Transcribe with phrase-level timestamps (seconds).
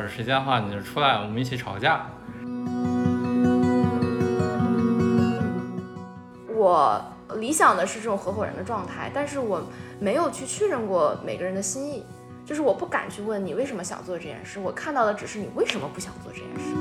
[0.00, 2.06] 要是时间的话，你就出来，我们一起吵个架。
[6.48, 7.04] 我
[7.36, 9.62] 理想的是这种合伙人的状态，但是我
[9.98, 12.02] 没有去确认过每个人的心意，
[12.46, 16.74] 就是我不敢去问你为什么想做这件事，我看到的只是你为什么不想做这件事。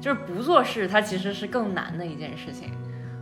[0.00, 2.70] 就是不做事，它其实是更难的一件事情。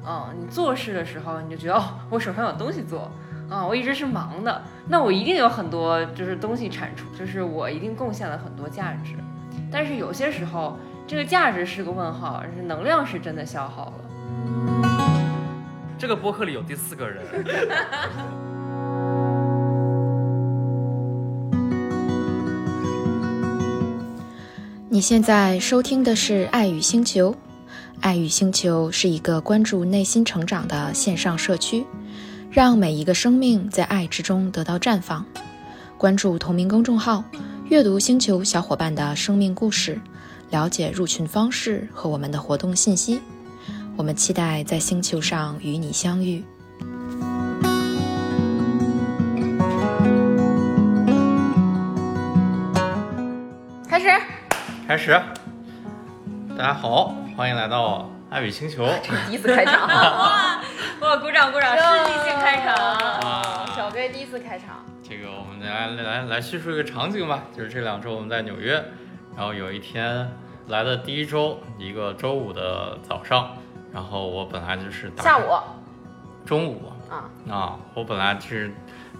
[0.06, 3.10] 嗯，你做事的时候，你就觉得哦，我手上有东西做，
[3.48, 9.14] 啊，我一直是忙的，那我一定有很多就是东西产出，就是我一定贡献了很多价值。
[9.70, 10.76] 但是有些时候，
[11.06, 13.94] 这个价值是个问号，是能量是真的消耗了。
[15.98, 17.24] 这个播客里有第四个人。
[24.90, 27.32] 你现在收听的是《爱与星球》。
[28.00, 31.84] 爱与星球是一个关注内心成长的线上社区，
[32.58, 35.24] 让每一个生命在爱之中得到绽放。
[35.96, 37.22] 关注同名公众号，
[37.68, 40.00] 阅读星球小伙伴的生命故事，
[40.50, 43.20] 了解入群方式和我们的活动信息。
[43.96, 46.42] 我们期待在星球上与你相遇。
[53.88, 54.08] 开始，
[54.88, 55.12] 开始。
[56.56, 58.86] 大家好，欢迎来到爱比星球。
[59.26, 60.60] 第一次开场，哇
[61.00, 62.74] 哇，鼓掌鼓掌，是第一次开场。
[62.76, 68.74] 啊，小飞第一次开场，这个我们来来来叙述一个场景吧，就是这两周我们在纽约，
[69.34, 70.30] 然后有一天
[70.66, 73.56] 来的第一周，一个周五的早上，
[73.92, 75.44] 然后我本来就是打下午。
[76.44, 78.70] 中午啊，啊，我本来是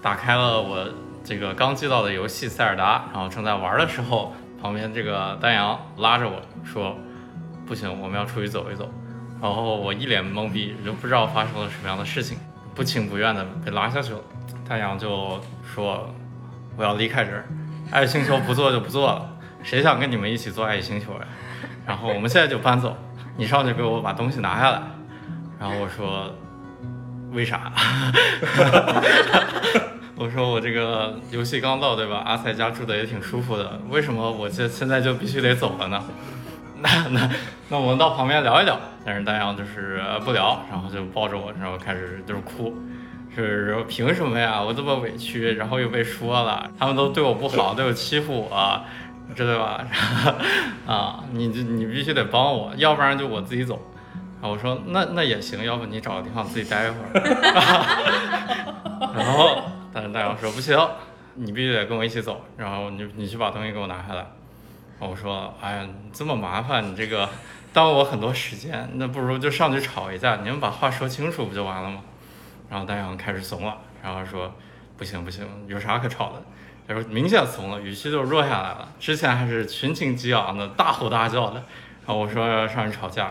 [0.03, 0.87] 打开了我
[1.25, 6.95] 这个刚接到的游戏塞尔达，然后正在玩的时候，旁边这个丹阳拉着我说，
[7.69, 8.91] 不行，我们要出去走一走。
[9.41, 12.39] 然后我一脸懵逼，就不知道发生了什么样的事情，
[12.75, 14.21] 不情不愿的被拉下去了。
[14.67, 16.13] 太阳就说
[16.77, 17.45] 我要离开这儿，
[17.91, 19.31] 爱星球不做就不做了，
[19.63, 21.21] 谁想跟你们一起做爱星球呀？
[21.87, 22.97] 然后我们现在就搬走，
[23.37, 24.83] 你上去给我把东西拿下来。
[25.61, 26.33] 然后我说
[27.33, 27.73] 为啥？
[30.17, 32.23] 我说我这个游戏刚到，对吧？
[32.27, 36.03] 阿塞家住的也挺舒服的，为什么我现现在就必须得走了呢？
[36.83, 37.31] 那那
[37.69, 38.79] 那我们到旁边聊一聊。
[39.05, 42.77] 但是丹阳就是不聊，然后就抱着我，然后开始就是哭，
[43.35, 44.63] 是说凭什么呀？
[44.63, 48.85] 我这么委屈，然后又被说了，他们都对我不好，都有欺负我，
[49.35, 49.87] 知道吧？
[50.87, 53.81] 啊，你这你必须得帮我，要不然就我自己走。
[54.41, 57.11] 然后我说那那也行，要不你找个地方自己待一会儿。
[59.17, 60.79] 然后但是大阳说不行，
[61.35, 64.27] 你必须得跟我一起走，然后你你去把东西给我拿下来。
[64.99, 67.29] 我说哎呀，你这么麻烦，你这个
[67.73, 72.01] 耽误我很多时间，那不如就上去吵一架，你们把话说清楚不就完了吗？
[72.69, 74.53] 然后大阳开始怂了，然后说
[74.97, 76.43] 不行不行，有啥可吵的？
[76.87, 81.63] 他说明显怂了，语气就弱下来了，之前还是群情激昂的，大吼大叫的。
[82.07, 83.31] 然后我说要上去吵架，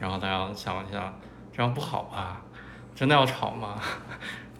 [0.00, 1.12] 然后大阳想了一下，
[1.54, 2.40] 这样不好吧？
[2.94, 3.80] 真的要吵吗？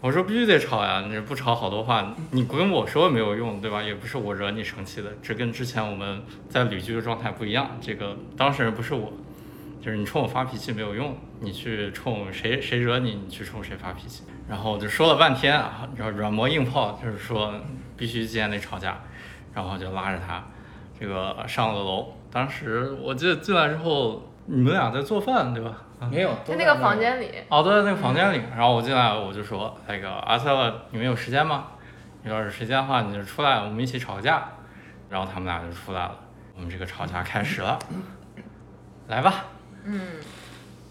[0.02, 1.04] 我说必须得吵呀！
[1.08, 3.82] 你不吵好多话，你跟我说也没有用，对吧？
[3.82, 7.78] 也不是我惹你生气的，这跟之前我们在旅居的状态不一样。
[7.80, 9.12] 这个当事人不是我，
[9.80, 14.22] 就是你冲我发脾气没有用，你去冲谁谁惹你，你去冲谁发脾气。
[14.48, 17.54] 然后就说了半天啊，然后软磨硬泡，就是说
[17.96, 19.00] 必须今天得吵架，
[19.54, 20.44] 然后就拉着他
[21.00, 22.12] 这个上了楼。
[22.30, 25.72] 当时我记得进来之后，你们俩在做饭，对吧？
[26.10, 28.42] 没有，在那个房间里，哦，都在那个房间里。
[28.54, 31.68] 然后我进来，我就说：“那个阿塞勒，你们有时间吗？
[32.22, 34.46] 要是时间的话，你就出来，我们一起吵个架。”
[35.08, 36.14] 然后他们俩就出来了，
[36.54, 37.78] 我们这个吵架开始了。
[39.08, 39.44] 来吧，
[39.84, 40.00] 嗯，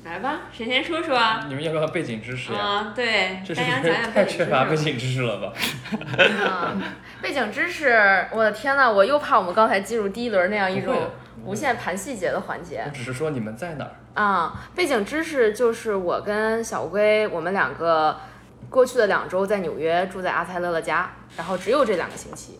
[0.04, 1.46] 来吧，谁先说说啊？
[1.48, 2.60] 你们要不要背景知识呀？
[2.60, 5.54] 啊，对，这是讲讲太背景缺乏背知识景知识了吧？
[6.50, 6.74] 啊，
[7.22, 10.96] 背景知识，我的天呐，我又怕我们刚才进入第一轮那样一种
[11.44, 13.92] 无限盘细节的环节我只是说你们在哪儿。
[14.14, 14.64] 啊。
[14.76, 18.18] 背景知识就是我跟小乌龟，我们两个
[18.70, 22.60] 过去的两周在纽约住在阿泰乐乐家，然后只有这两个星期，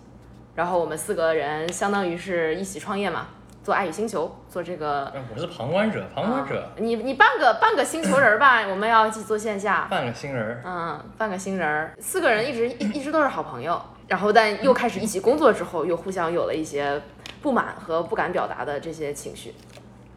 [0.56, 3.28] 然后我们四个人相当于是一起创业嘛，
[3.64, 5.06] 做爱与星球，做这个。
[5.16, 10.62] 哎我是旁观者，旁观者，你你半个半个星球人儿吧，我们要一起做线下，半个新人儿。
[10.66, 17.02] 嗯，半个新人儿，四个人一直一一直都是好朋友，然后但又开始一起工作之后，又互相有了一些
[17.42, 19.54] 不满和不敢表达的这些情绪。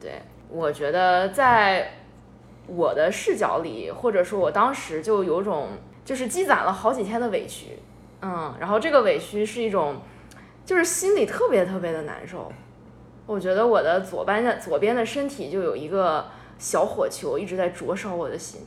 [0.01, 1.93] 对，我觉得在
[2.67, 5.69] 我的视角里，或者说我当时就有种
[6.05, 7.79] 就是积攒了好几天的委屈，
[8.23, 9.97] 嗯，然后这个委屈是一种
[10.65, 12.53] 就是心里特别特别的难受。
[13.27, 16.27] 我觉得我的左边的左边的身体就有一个
[16.59, 18.61] 小火球一直在灼烧我的心，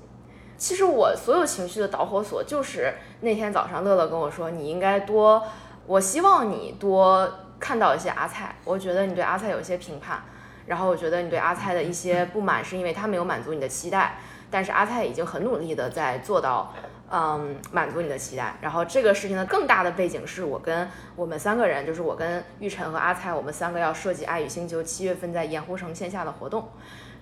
[0.61, 5.41] 其实我所有情绪的导火索就是那天早上乐乐跟我说，你应该多，
[5.87, 7.27] 我希望你多
[7.59, 10.21] 看到一些阿菜，我觉得你对阿菜有一些评判，
[10.67, 14.19] 然后我觉得你对阿菜的一些不满是因为他没有满足你的期待，
[14.51, 16.71] 但是阿菜已经很努力的在做到。
[17.13, 18.55] 嗯，满足你的期待。
[18.61, 20.87] 然后这个事情的更大的背景是我跟
[21.17, 26.69] 我们三个人，就是我跟玉晨和阿菜，我们三个要设计爱与星球七月份在盐湖城线下的活动。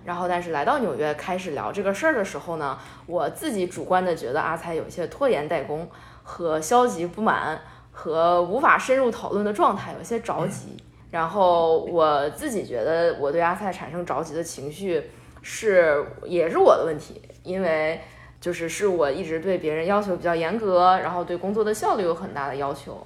[0.06, 5.90] 然后，但是来到纽约开始聊这个事儿的时候呢，我自己主观的觉得阿菜有一些拖延怠工
[6.24, 7.60] 和消极不满
[7.92, 10.78] 和无法深入讨论的状态，有些着急。
[11.12, 15.10] 然后我自己觉得我对阿菜产生着急的情绪
[15.42, 18.02] 是也是我的问题，因为。
[18.42, 23.06] 就是是我一直对别人要求比较严格，然后对工作的效率有很大的要求，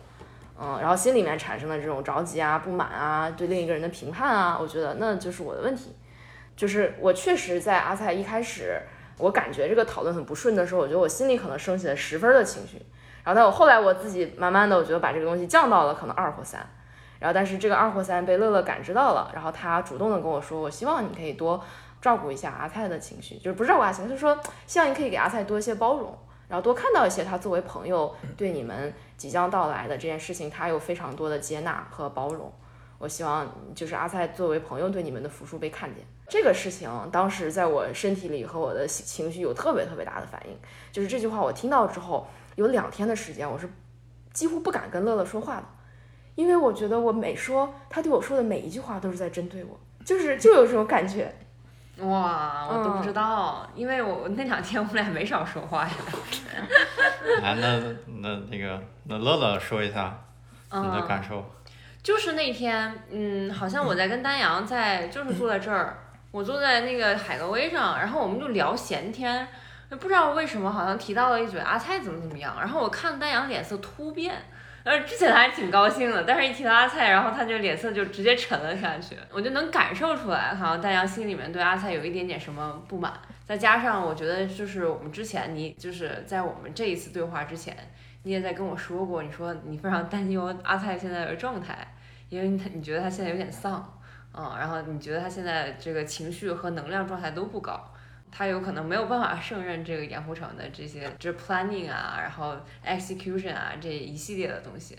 [0.62, 5.90] 嗯，然后心里面产生的这种着急啊、不满啊、对另一个人的评判啊，我觉得那就是我的问题。
[6.56, 8.82] 就是我确实在阿菜一开始，
[9.18, 12.78] 我感觉这个讨论很不顺的时候，我觉得我心里可能升起了十分的情绪，
[13.24, 16.66] 然后但我后来我自己慢慢的，我觉得把这个东西降到了可能二或三，
[17.20, 21.64] 然后但是这个二或三被乐乐感知到了，然后他主动的跟我说，我希望你可以多。
[22.04, 26.14] 照顾一下阿菜的情绪，就是不是照顾阿菜，就是说希望你可以给阿菜多一些包容，
[26.50, 32.52] 然后多看到一些他作为朋友对你们即将到来的这件事情，他有非常多的接纳和包容。
[32.98, 36.04] 我希望就是阿菜作为朋友对你们的付出被看见。
[36.34, 40.58] 这个事情当时在我身体里和我的情绪有特别特别大的反应，
[40.92, 43.70] 就是这句话我听到之后，有两天的时间我是
[44.34, 45.66] 几乎不敢跟乐乐说话的，
[46.34, 51.32] 因为我觉得我每说他对我说的每一句话都是在针对我，就是就有这种感觉。
[52.00, 55.94] 哇，我都不知道，因为我那两天我们俩没少说话呀。
[57.44, 57.80] 哎，那
[58.22, 60.20] 那那个，那乐乐说一下
[60.72, 61.46] 你的感受。
[62.02, 66.03] 就是那天，嗯，好像我在跟丹阳在，就是坐在这儿，
[66.34, 69.48] 我坐在那个海格威上，然后我们就聊闲天，
[69.88, 74.34] 不知道为什么好像提到了一嘴阿菜怎么怎么样，然后我看丹阳脸色突变。
[74.84, 83.14] 呃，之前还挺高兴的，但是一提到阿菜，然后他就脸色就直接沉了下去，我就能感受出来，好像大家心里面对阿菜有一点点什么不满。
[83.46, 87.78] 再加上我觉得，就是我们之前你就是在我们这一次对话之前，
[88.24, 91.78] 你也在跟我说过，你说你非常担忧阿菜现在的状态，
[92.30, 93.93] 因为他你觉得他现在有点丧，
[94.36, 97.90] 嗯，然后你觉得他现在这个情绪和能量状态都不高。
[98.36, 104.98] 他有可能没有办法 胜任这个盐湖城的这些，就是 planning 啊，然后 execution 啊这一系列的东西。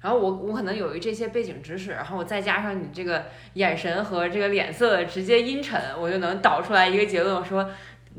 [0.00, 7.70] 然后我我可能有一这些背景知识，然后我再加上你这个眼神和这个脸色直接阴沉，我就能导出来一个结论，说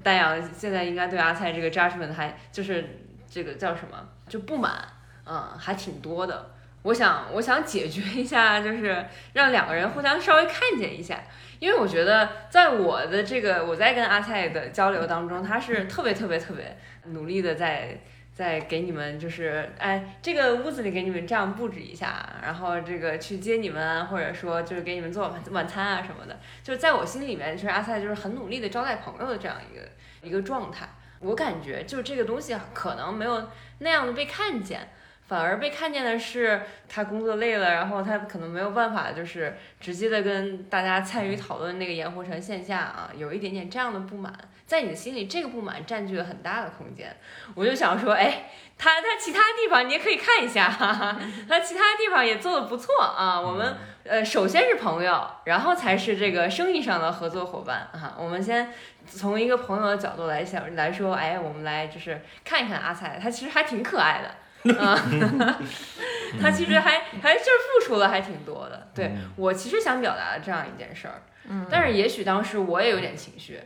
[0.02, 3.98] 丹阳现在应该对阿菜这个 judgment 还就是这个叫什么
[4.30, 4.82] 就不满，
[5.26, 6.52] 嗯，还挺多的。
[6.84, 11.24] 我想我想解决一下，就是让两个人互相稍微看见一下。
[11.60, 18.02] 因为我觉得，在我的这个我在跟阿菜的交流当中，他是特别特别特别努力的在
[18.34, 29.88] 在给你们，就是哎，这个屋子里给你们这样布置一下，然后这个去接你们，或者说就是给你们做晚晚餐啊什么的，就是在我心里面，其实阿菜就是很努力的招待朋友的这样一个
[30.22, 30.86] 一个状态。
[31.22, 34.90] 我感觉就这个东西可能没有那样的被看见。
[35.34, 44.32] 反而被看见的是他工作累了，然后他可能没有办法，就是直接的跟大家参与讨论那个盐湖城线下啊，有一点点这样的不满，
[44.68, 47.18] 在你的心里，这个不满占据了很大的空间。
[47.56, 51.20] 我就想说，哎，他他其他地方你也可以看一下，哈哈，
[51.50, 53.42] 他其他地方也做的不错啊。
[53.42, 58.14] 我们呃，首先是朋友，然后才是这个生意上的合作伙伴哈。
[58.20, 58.72] 我们先
[59.08, 64.30] 从一个朋友的角度来想来说，哎，我们来就是看一看阿才，他其实还挺可爱的。
[64.72, 64.96] 啊，
[66.42, 68.88] 他其实还还就是付出了还挺多的。
[68.96, 73.60] 对我其实想表达的这样一件事儿，嗯，但是也许当时我也有点情绪，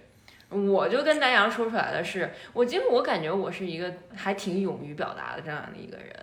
[0.49, 6.15] 我就跟丹阳说出来的是，我其实我感觉我是一个还挺勇于表达的这样的一个人，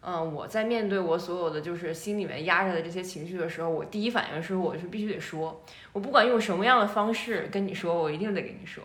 [0.00, 5.62] 嗯，我在面对我所有的就是心里面压着的这些情绪的时候，我第一反应是我是必须得说，
[5.92, 8.82] 我不管用什么样的方式跟你说，我一定得跟你说。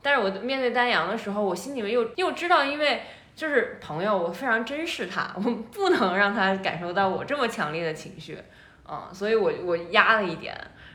[0.00, 3.02] 但是我面对丹阳的时候，我心里面又又知道，因为。
[3.38, 8.36] 就是朋友，我非常珍视他， 我不能让他感受到我这么强烈的情绪，
[8.84, 10.52] 嗯，所以我我压了一点，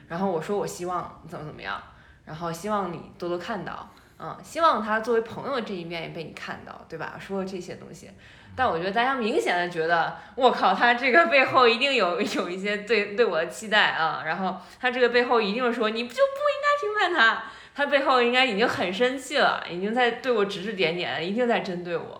[0.09, 1.81] 然后我说我希望怎么怎么样，
[2.25, 7.15] 然后希望你多多看到，嗯，希望他作为朋友的这一面也被你看到，对吧？
[7.17, 8.11] 说这些东西，
[8.57, 22.19] 但我觉得大家明显的觉得，我靠，他这个背后一定有 有一些对对我的期待啊，然后他这个背后一定说你就不应该评判他，他背后应该已经很生气了，已经在对我指指点点，一定在针对我。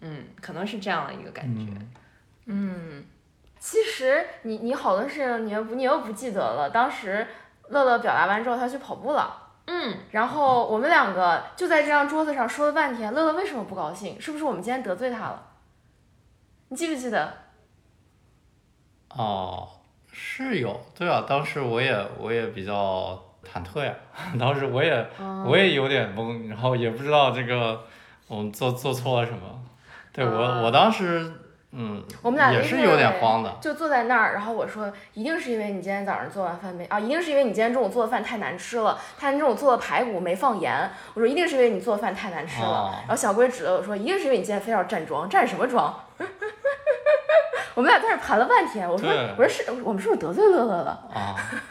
[0.00, 1.72] 嗯，可能是这样的一个感觉。
[2.46, 3.04] 嗯，
[3.58, 6.70] 其实你你好多事情你又不你又不记得了。
[6.70, 7.26] 当时
[7.68, 9.36] 乐乐表达完之后，他去跑步了。
[9.66, 14.20] 嗯，然后我们两个就在这张桌子上说了半天，乐乐为什么不高兴？
[14.20, 15.46] 是不是我们今天得罪他了？
[16.68, 17.32] 你记不记得？
[19.10, 19.68] 哦，
[20.10, 23.94] 是有，对啊，当时我也我也比较忐忑呀，
[24.40, 25.08] 当时我也、
[25.46, 27.84] 我也有点懵，然后也不知道这个
[28.26, 29.62] 我们做做错了什么。
[30.12, 31.32] 对我、啊我当时
[31.72, 33.56] 嗯，我们俩也是有点慌的。
[33.60, 40.90] 就坐在那儿，然后我说，一定是因为你今天早上做完饭没啊，一定是因为你今天中午做的饭太难吃了，他中午做的排骨没放盐。
[41.14, 42.66] 我说一定是因为你做的饭太难吃了。
[42.66, 45.94] 哦然后小龟指着我说，一定是因为你今天非要站桩，站什么桩？
[47.74, 50.90] 我们俩在那儿盘了半天，我说我说是我们是不是得罪乐乐了？
[51.14, 51.36] 啊，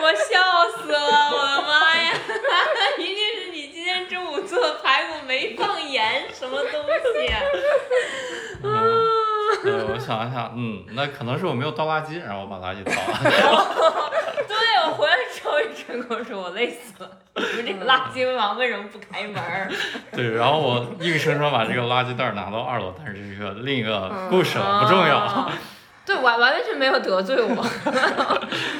[0.00, 0.98] 我笑死了，
[1.30, 2.12] 我的妈呀！
[4.60, 6.84] 一定是你今天中午做的排骨没放盐，什么东
[7.18, 7.40] 西、啊？
[8.62, 8.68] 嗯，
[9.64, 14.10] 对，我想一想，嗯，那可能是我没有倒垃圾，然后我把垃圾倒了。
[14.46, 19.70] 对我回来之后一直跟我说我累死了，你们这个垃圾王为什么不开门儿？
[20.12, 25.16] 对，然后我硬生生把这个垃圾袋儿拿到二楼，但是这是个另一个故事了，不重要。
[25.18, 25.50] 啊
[26.06, 27.66] 对，完完全没有得罪我，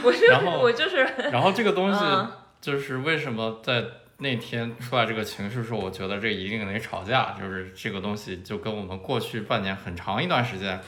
[0.02, 2.28] 我是然后我就是然后这个东西嗯
[2.60, 3.84] 就是为什么在
[4.20, 10.78] 那天出来这个情绪时候，我觉得这一定得吵架，就是这个东西就跟我们过去半年很长一段时间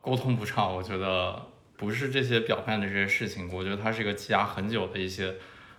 [0.00, 5.34] 沟通不畅，我觉得不是这些表面的这些事情，我觉得它是一个积压很久的一些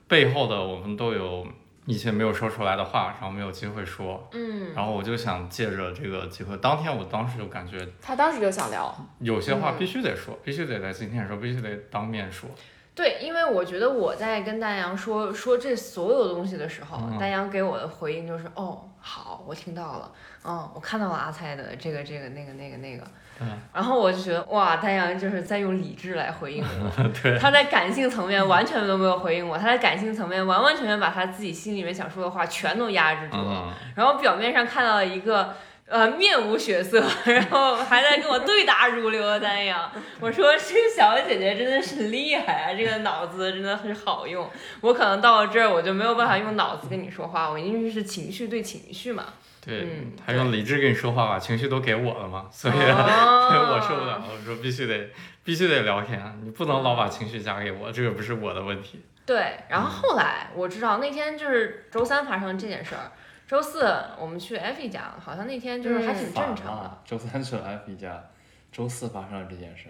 [0.07, 1.47] 背后的我们都有
[1.85, 12.49] 一些没有说出来的话，然后没有机会说，嗯然后我就想借着这个机会，当天我当时就感觉他当时就想聊，有些话嗯必须得说，必须得在今天说，必须得当面说。
[12.95, 17.19] 对，因为我觉得我在跟丹阳说说这所有东西的时候，嗯。
[17.19, 20.11] 丹阳给我的回应就是哦，好，我听到了，
[20.45, 23.03] 嗯，我看到了阿菜的这个这个那个那个那个，
[23.41, 23.59] 嗯。
[23.73, 35.53] 然后我就觉得哇，丹阳就是在用理智来回应我， 对，他在感性层面完全都没有回应我，他在感性层面完完全全把他自己心里面想说的话全都压制住了，嗯，然后表面上看到了一个。
[35.87, 44.49] 呃，面无血色， 然后还在跟我对答如流的丹阳，我说这个小姐姐真的是厉害啊，这个脑子真的是好用。
[44.81, 49.25] 我可能到了这儿，我就没有办法用脑子跟你说话，我一定是情绪对情绪嘛。
[49.63, 55.09] 对嗯，他用理智跟你说话，把情绪都给我了嘛，所以、哦 所以我受不了，我说必须得
[55.43, 59.01] 必须得聊天，你不能老把情绪加给我，这个不是我的问题。
[59.25, 63.11] 对，然后后来我知道那天就是周三发生这件事儿，
[63.47, 63.85] 周四
[64.19, 66.71] 我们去艾菲家，好像那天就是还挺正常的。
[66.71, 68.23] 啊，周三去了艾菲家，
[68.71, 69.85] 周四发生了这件事。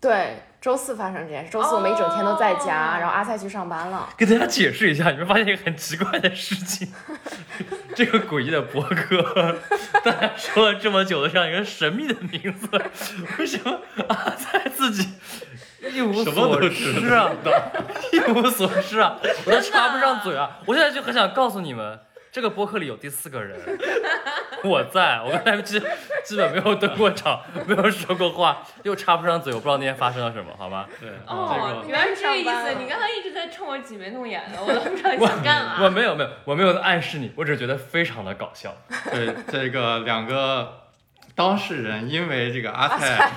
[0.00, 4.08] 对，周四发生这件事，周四我们一整天都在家，哦然后阿菜去上班了。
[4.16, 6.92] 给大家解释一下，你们发现一个很奇怪的事情，
[7.96, 9.58] 这个诡异的博客，
[10.04, 12.68] 大家说了这么久的这样一个神秘的名字，
[13.40, 15.08] 为什么阿菜自己
[15.92, 17.32] 一无所知知啊？
[18.12, 20.60] 一无所知啊，我都插不上嘴啊！
[20.66, 21.98] 我现在就很想告诉你们，
[22.30, 23.58] 这个播客里有第四个人，
[24.62, 25.80] 我在，我跟他们基
[26.24, 30.86] 基本没有登过场， 没有说过话，又插不上嘴，我不知道那天发生了什么，好吗？
[31.00, 32.74] 对，哦，这原来是这个意思。
[32.78, 35.90] 你刚才一直在冲我挤眉弄眼的，我都不知道你 想干嘛我嘛。
[35.90, 38.76] 没有没有，我没有暗示你，我只是觉得非常的搞笑。
[39.10, 40.82] 对这个两个
[41.34, 43.30] 当事人因为这个阿菜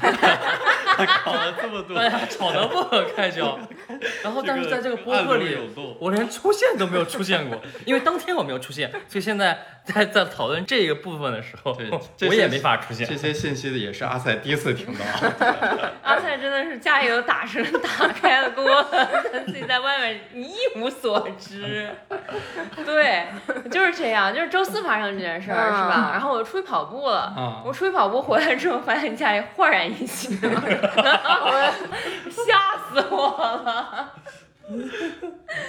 [1.24, 3.58] 搞了这么多，大家吵得不可开交。
[4.24, 5.58] 然后，但是在这个播客里，
[6.00, 11.74] 我连出现都没有出现过， 因为当天我没有出现，所以现在在在讨论这个部分的时候
[12.18, 13.22] 对， 我也没法出现这。
[13.22, 15.06] 些信息的也是阿塞第一次听到。
[16.02, 21.88] 阿塞真的是家里有打声打开了锅，他自己在外面一无所知。
[22.84, 23.28] 对，
[23.70, 26.10] 就是这样，就是周四发生这件事儿、嗯是吧？
[26.14, 27.22] 然后我出去跑步了。
[27.38, 30.36] 啊我出去跑步回来之后，发现家里焕然一新，
[32.30, 33.30] 吓死我
[33.66, 34.14] 了。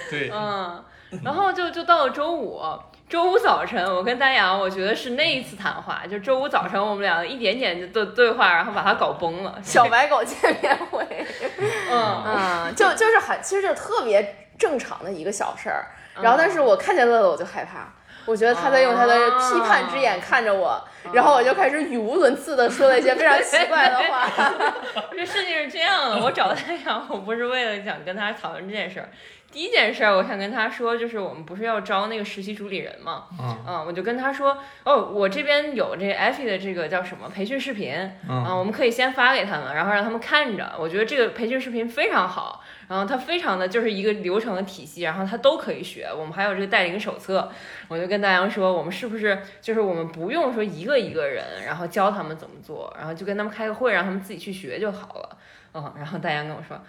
[0.09, 0.83] 对，嗯，
[1.23, 2.61] 然后就就到了周五，
[3.09, 9.55] 周五早晨，我跟丹阳，我觉得是那一次谈话，就周五早晨我们俩一点点就对对话，然后把他搞崩了。
[9.63, 11.05] 小白狗见面会，
[11.91, 15.87] 嗯，嗯，就就是很，其实就特别正常的一个小事儿。
[16.21, 17.91] 然后，但是我看见乐乐我就害怕，
[18.25, 24.29] 我觉得他在用他的批判之眼看着我，然后我就开始语无伦次的说了一些非常奇怪的话。
[25.11, 29.09] 这事情是这样的，我找丹阳，我不是为了想跟他讨论这件事儿。
[29.51, 37.93] 第一件事儿，我想跟他说，就是我们不是要招那个实习主理人嘛，嗯嗯，我就跟他说，哦，我这边有这个艾菲的这个叫什么培训视频，
[38.27, 40.73] 嗯啊，我们可以先发给他们，然后让他们看着。
[40.79, 42.63] 我觉得这个培训视频非常好，
[42.93, 46.07] 然后它非常的就是一个流程的体系，然后他都可以学。
[46.15, 47.51] 我们还有这个带领手册，
[47.87, 55.37] 我就跟大洋说，我们是不是就是我们不用说一个一个人，然后教他们怎么做，然后就跟他们开个会，让他们自己去学就好了。
[55.73, 56.79] 嗯，然后大洋跟我说。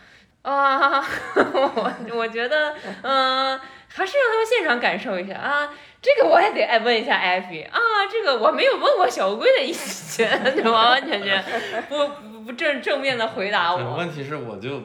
[0.43, 1.01] 啊，
[1.35, 3.59] 我我觉得，嗯、
[3.89, 5.71] 还是让他们现场感受一下啊。
[6.03, 7.81] 这个我也得爱问一下艾菲啊，
[8.13, 11.43] 这个我没有问过小乌龟的意见， 就完完全全
[11.89, 12.07] 不
[12.45, 13.97] 不正正面的回答我。
[13.97, 14.83] 问题是我就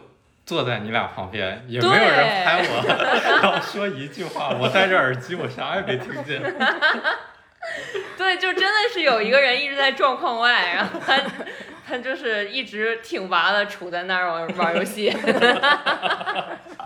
[0.50, 2.82] 坐在你俩旁边，也没有人拍我，
[3.24, 6.42] 然后说一句话，我戴着耳机，我啥也没听见。
[8.18, 11.20] 对，就真的是有一个人一直在状况外，然后他
[11.88, 15.12] 他就是一直挺拔的杵在那儿玩玩游戏，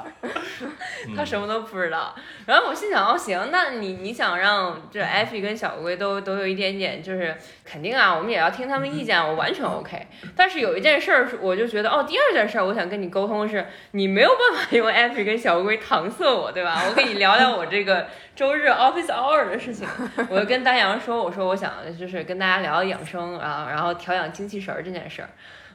[1.15, 2.15] 他什么都不知道。
[2.45, 10.07] 然后我心想，哦，行，那你你想让这艾菲跟小乌龟都都有一点点，就是肯定啊，我们也要听他们意见，我完全 OK。
[10.35, 16.83] 但是有一件事儿，我就觉得，哦，第二件事儿，我想跟你沟通的是，你没有办法用艾菲跟小乌龟搪塞我，对吧？
[16.89, 19.87] 我跟你聊聊我这个周日 office hour 的事情。
[20.29, 25.29] 我就跟丹阳说，我说我想就是跟大家聊聊养生啊，然后调养精气神儿这件事儿。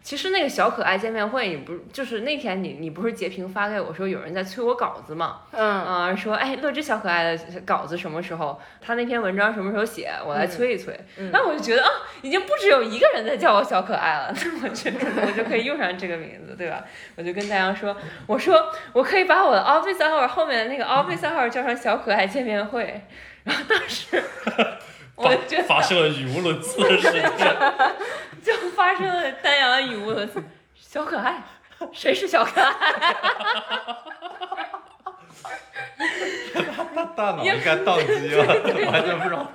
[0.09, 5.41] 其实那个小可爱见面会，你不是就是那天你你不是截屏发给我说有人在催我稿子嘛？
[5.53, 8.59] 嗯啊、说哎，乐之小可爱的稿子什么时候？
[8.81, 10.11] 他那篇文章什么时候写？
[10.25, 10.99] 我来催一催。
[11.19, 11.91] 嗯那我就觉得啊，
[12.23, 16.83] 已经不只有一个人在叫我小可爱了， 那我觉得我就可以用上这个名字，对吧？
[17.17, 17.95] 我就跟大家说，
[18.27, 23.03] 我说我可以把我的 office hour 后面的那个 office hour 叫成小可爱见面会。
[23.45, 24.23] 然后当时
[25.19, 27.23] 我觉得发生了语无伦次的事情。
[28.43, 30.43] 就发生了丹阳语无伦次，
[30.75, 31.43] 小可爱，
[31.93, 32.73] 谁是小可爱？
[36.95, 38.45] 大大脑应该宕机了，
[38.91, 39.51] 完全不知道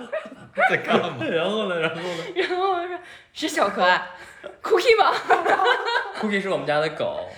[0.70, 1.16] 在干嘛。
[1.26, 1.80] 然后呢？
[1.80, 2.98] 然后呢然后我说
[3.34, 4.10] 是小可爱
[4.62, 5.14] ，Cookie 吗
[6.20, 7.30] ？？Cookie 是我们家的狗，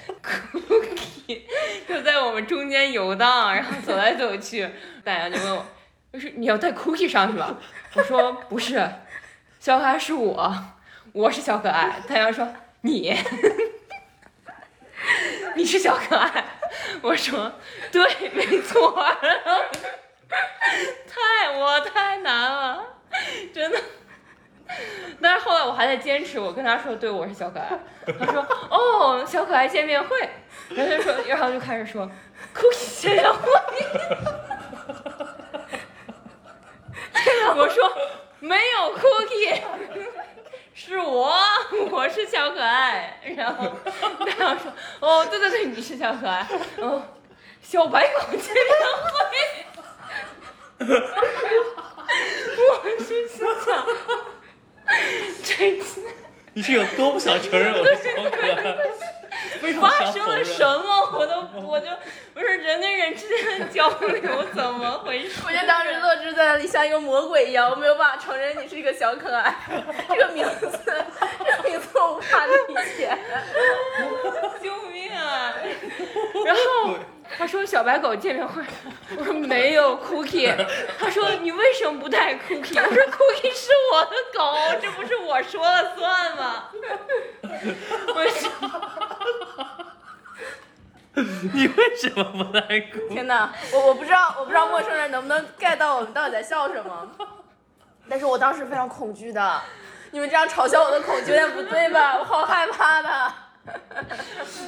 [1.88, 4.68] 就在我们中间游荡，然后走来走去。
[5.04, 5.66] 丹阳就问我，
[6.14, 7.56] 就是你要带 Cookie 上去吧？
[7.96, 8.90] 我说不是，
[9.60, 10.54] 小可爱是我，
[11.14, 12.02] 我是小可爱。
[12.08, 12.48] 太阳说
[12.82, 13.18] 你，
[15.56, 16.44] 你是小可爱。
[17.02, 17.54] 我说
[17.94, 19.02] 对，没错。
[21.08, 22.84] 太我太难了，
[23.54, 23.80] 真的。
[25.22, 27.80] 但是后来我还在坚持，我跟他说，对我是小可爱。
[28.20, 30.30] 他说哦，小可爱见面会。
[30.70, 32.12] 然后就说，然后就开始说
[32.54, 33.50] cookie 见面会。
[37.56, 37.92] 我说
[38.40, 39.62] 没有 cookie，
[40.74, 41.34] 是我，
[41.92, 43.20] 我是小可爱。
[43.36, 43.72] 然后
[44.20, 46.46] 大家说哦，对对对，你是小可爱。
[46.78, 47.02] 哦，
[47.62, 48.66] 小白狗见面
[49.12, 49.16] 会。
[52.58, 53.28] 我是心
[53.66, 53.86] 想，
[55.44, 56.04] 这次
[56.54, 58.78] 你是有多不想承认我是小可爱？
[59.74, 59.90] 发？
[60.12, 61.88] 生了什么，我都我就
[62.34, 65.42] 不是人跟人之间的交流怎么回事？
[65.46, 69.56] 我觉得当时乐之在那里像一个魔鬼一样，我没有办法承认你是一个小可爱。
[70.10, 73.18] 这个名字，这个名字我无法理解。
[74.62, 75.54] 救命啊！
[76.46, 76.96] 然后
[77.38, 78.62] 他说小白狗见面会，
[79.18, 80.54] 我说没有 Cookie，
[81.00, 82.80] 他说你为什么不带 Cookie？
[82.80, 86.70] 我说 Cookie 是我的狗，这不是我说了算吗？
[88.16, 89.05] 为什么？
[91.54, 93.10] 你为什么不带 Cookie？
[93.10, 97.10] 天哪，我我不知道，我不知道陌生人能不能 get 到我们到底在笑什么。
[98.10, 99.62] 但是我当时非常恐惧的，
[100.12, 102.18] 你们这样嘲笑我的恐惧有点不对吧？
[102.20, 103.34] 我好害怕的。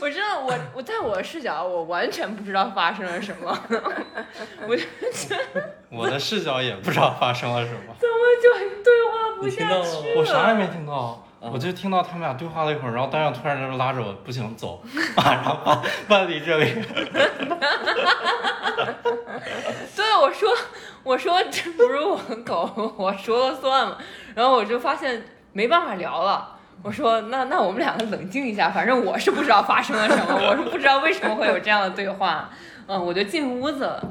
[0.02, 3.56] 我真的，我我在我的视角，我完全不知道发生了什么，
[4.68, 10.16] 我就觉得我的视角也不知道发生了什么，怎么就对话不下去了？
[10.18, 11.27] 我啥也没听到。
[11.40, 14.82] 我就听到他们俩对话了一会儿，然后丹阳突然就拉着我，不行， 走，
[15.16, 16.74] 马上搬搬离这里。
[19.96, 20.50] 对，我说，
[21.04, 23.98] 我说这不是我的狗，我说了算嘛。
[24.36, 25.24] 然后我就发现
[25.54, 26.56] 没办法聊了。
[26.84, 32.50] 我说那那我们两个冷静一下，反正我是不知道发生了什么， 我是不知道为什么会有这样的对话。
[32.88, 34.04] 嗯，我就进屋子了。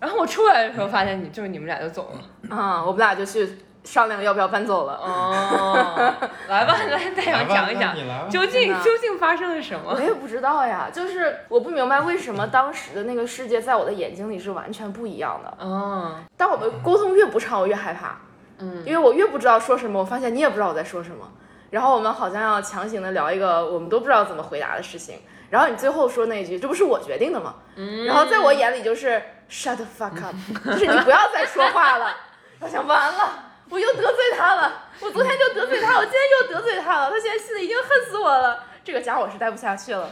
[0.00, 2.20] 然后我出来的时候发现你就是你们俩就走了。
[2.54, 4.94] 啊、我们俩就去商量要不要搬走了。
[4.94, 6.14] 哦，
[6.48, 9.92] 来吧，来大阳讲一讲你来吧，究竟究竟发生了什么？
[9.94, 15.64] 我也不知道呀，就是我不明白为什么当时的那个世界在我的眼睛里是完全不一样的。
[15.64, 18.18] 哦，当我们沟通越不畅，我越害怕，
[18.58, 21.30] 嗯，因为我越不知道说什么，我发现你也不知道我在说什么。
[21.70, 25.18] 然后我们好像要强行的聊一个我们都不知道怎么回答的事情。
[25.50, 27.54] 然后你最后说那一句，这不是我决定的吗？
[27.76, 29.20] 嗯然后在我眼里就是
[29.50, 32.14] shut the fuck up，就是你不要再说话了。
[32.60, 38.64] 我想完了，我又得罪他了，我昨天就得罪他，我今天又得罪他了，他现在心里已经恨死我了。
[38.84, 40.10] 这个家我是待不下去了。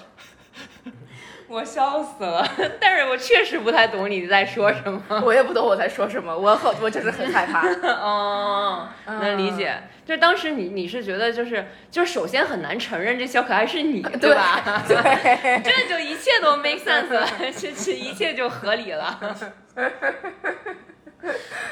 [1.48, 2.48] 我笑死了，
[2.80, 5.02] 但是我确实不太懂你在说什么。
[5.22, 7.68] 我也不懂我在说什么，我很我就是很害怕。
[8.00, 9.76] 哦，能理解。
[10.06, 14.62] 就是当时你你是觉得就是就是首先很难承认这小可爱是你，对吧？
[14.88, 19.20] 对，这就一切都 make sense 了，这这一切就合理了。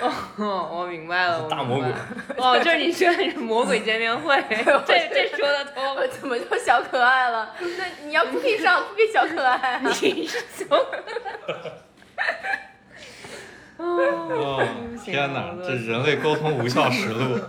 [0.00, 1.98] 哦，我明白了，我大魔鬼明白
[2.36, 2.52] 了。
[2.52, 4.40] 哦，就是你说的是魔鬼见面会，
[4.86, 5.96] 这这说的通。
[5.96, 7.54] 我怎么就小可爱了？
[7.58, 9.80] 那你要不可以上， 不可以小可爱啊。
[9.82, 10.64] 你是小
[13.76, 14.62] 哦，
[15.04, 17.40] 天哪，这人类沟通无效实录，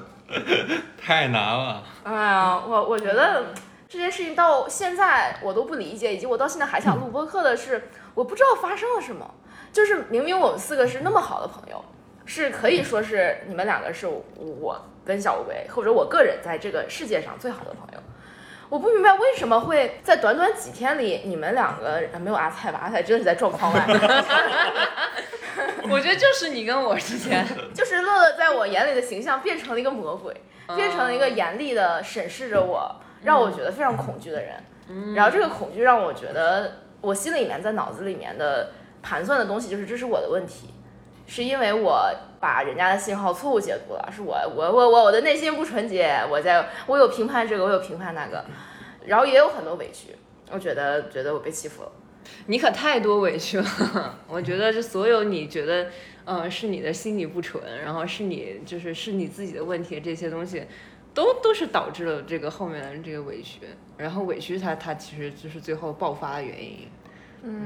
[1.00, 1.84] 太难了。
[2.04, 3.54] 哎呀，我我觉得
[3.88, 9.30] 这件事情到现在我都不理解，以及我到现在还想录播客的是，我不知道发生了什么。
[9.72, 11.84] 就是明明我们四个是那么好的朋友，
[12.26, 18.00] 是可以说是你们两个是我跟小乌龟或者我个人在这个世界上最好的朋友。
[18.70, 22.80] 我不明白为什么会在短短几天里，你们两个啊没有阿菜吧？
[22.82, 23.86] 阿菜真的是在状况外。
[25.90, 30.34] 我觉得就是你跟我之间， 就是乐乐在我眼里的形象变成了一个魔鬼，
[30.74, 34.54] 变成了一个严厉的审视着我，让我觉得非常恐惧的人。
[35.16, 38.70] 然后这个恐惧让我觉得，我心里面在脑子里面的
[39.02, 40.70] 盘算的东西就是这是我的问题，
[41.28, 42.10] 是因为我
[42.40, 48.44] 把人家的信号错误解读了，是我我我我我的内心不纯洁，我在我有评判这个，我有评判那个，
[49.06, 50.16] 然后也有很多委屈，
[50.52, 51.92] 我觉得觉得我被欺负了。
[52.46, 53.66] 你可太多委屈了。
[54.28, 55.88] 我觉得这所有你觉得，
[56.24, 60.64] 呃，是你的心理不纯，然后是你就是是你自己的问题，这些东西，
[61.14, 63.62] 都都是导致了这个后面的这个委屈。
[63.98, 66.88] 然后委屈它它其实就是最后爆发的原因。
[67.44, 67.60] 嗯，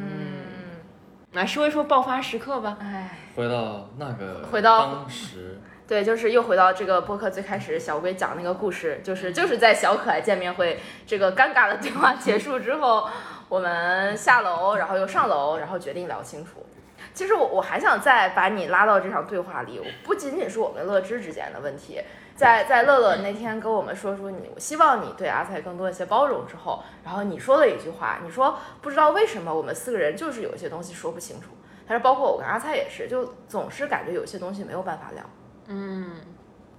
[1.36, 2.78] 来说一说爆发时刻吧。
[2.82, 3.20] 哎。
[3.36, 13.10] 回到那个回到当时，对，就是又回到这个播客最开始小龟讲那个故事，就是就是在小可爱见面会这个尴尬的对话结束之后，
[13.50, 16.66] 我们下楼，然后又上楼，然后决定聊清楚。
[17.14, 22.00] 其实我我还想再把你拉到这场对话里，不仅仅是我跟乐之之间的问题，
[22.36, 31.52] 在在乐乐那天跟我们说出你，我希望你对阿菜更多一些包容之后，然后你说了一句话，你说不知道为什么我们四个人就是有一些东西说不清楚，
[31.88, 35.24] 他说包括我跟阿菜也是，就总是感觉有些东西没有办法聊。
[35.68, 36.12] 嗯，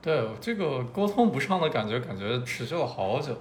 [0.02, 3.34] 对这个沟通不上的感觉，感觉持续了好久。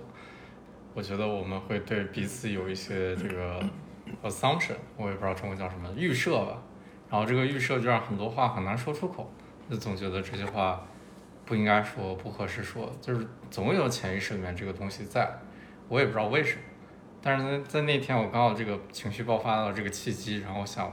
[0.93, 3.59] 我觉得我们会对彼此有一些这个
[4.23, 6.61] assumption，我也不知道中文叫什么预设吧。
[7.09, 9.29] 然后这个预设就让很多话很难说出口，
[9.69, 10.81] 就总觉得这些话
[11.45, 15.29] 不应该说，不合适说，就是总有潜意识里面这个东西在，
[15.87, 16.61] 我也不知道为什么。
[17.21, 20.91] 但是在那天我刚好这个情绪爆发到这个契机，然后我想，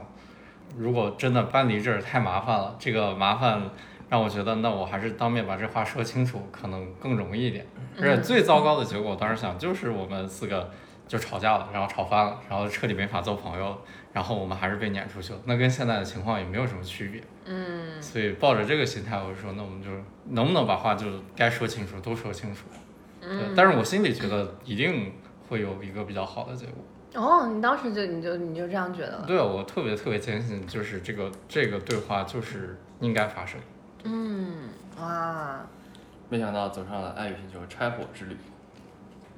[0.77, 3.61] 如果真的搬离这儿太麻烦了，这个麻烦
[4.09, 7.65] 让我觉得，那我还是当面把这话说清楚，可能更容易一点。
[7.99, 10.71] 而且最糟糕的结果，我当时想就是我们四个
[11.07, 13.77] 就吵架了，然后吵翻了，然后彻底没法做朋友了，
[14.11, 15.39] 然后我们还是被撵出去了。
[15.45, 17.21] 那跟现在的情况也没有什么区别。
[17.45, 19.89] 嗯，所以抱着这个心态，我就说，那我们就
[20.29, 22.65] 能不能把话就该说清楚都说清楚。
[23.21, 25.13] 对，但是我心里觉得一定
[25.47, 26.83] 会有一个比较好的结果。
[27.15, 29.25] 哦，你当时就你就你就这样觉得了？
[29.27, 33.59] 对，我特别特别坚信，就是这个这个对话就是应该发生。
[34.03, 35.59] 嗯，哇，
[36.27, 38.35] 没想到走上了爱与星球拆火之旅。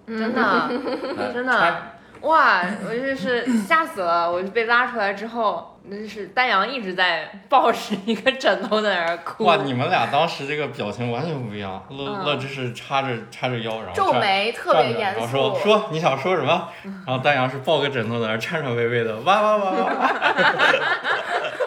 [0.08, 0.70] 真的。
[1.34, 1.82] 真的
[2.22, 4.32] 哇，我就是吓死了！
[4.32, 9.44] 我就被拉出来之后，那就是丹阳一直在抱着一个枕头在那儿哭。
[9.46, 11.86] 哇，你们俩当时这个表情完全不一样。
[11.92, 16.68] 乐嗯乐之是叉着叉着腰，然后皱眉特别严然后说肃说你想说什么？
[17.06, 19.86] 然后丹阳是抱个枕头在那儿颤颤巍巍的哇哇哇哇哇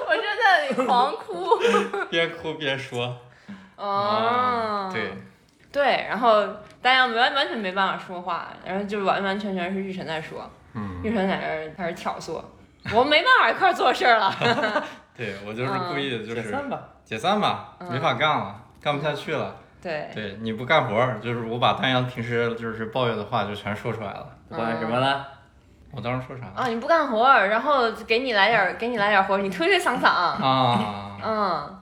[0.08, 1.50] 我正在那里狂哭。
[2.10, 3.16] 边哭边说。
[3.76, 5.12] 哦，对，
[5.78, 6.42] 对，然后
[6.82, 12.42] 丹阳完完全没办法说话，然后就完完全全是玉晨在说，嗯，玉晨在那儿开始挑唆，
[12.92, 14.34] 我们没办法一块儿做事儿了。
[15.16, 16.80] 对我就是故意的，就是解散吧。
[17.04, 19.54] 解散吧，嗯没法干了，干不下去了。
[19.80, 24.26] 对，对，你不干活儿，就是我把丹阳平时就是抱怨的话就全说出来了。
[24.50, 25.24] 抱怨什么呢？
[25.92, 26.46] 我当时说啥？
[26.54, 30.06] 啊，你不干活儿，然后给你来点儿，给你来点儿活儿，你推推搡搡。
[30.06, 31.77] 啊，嗯，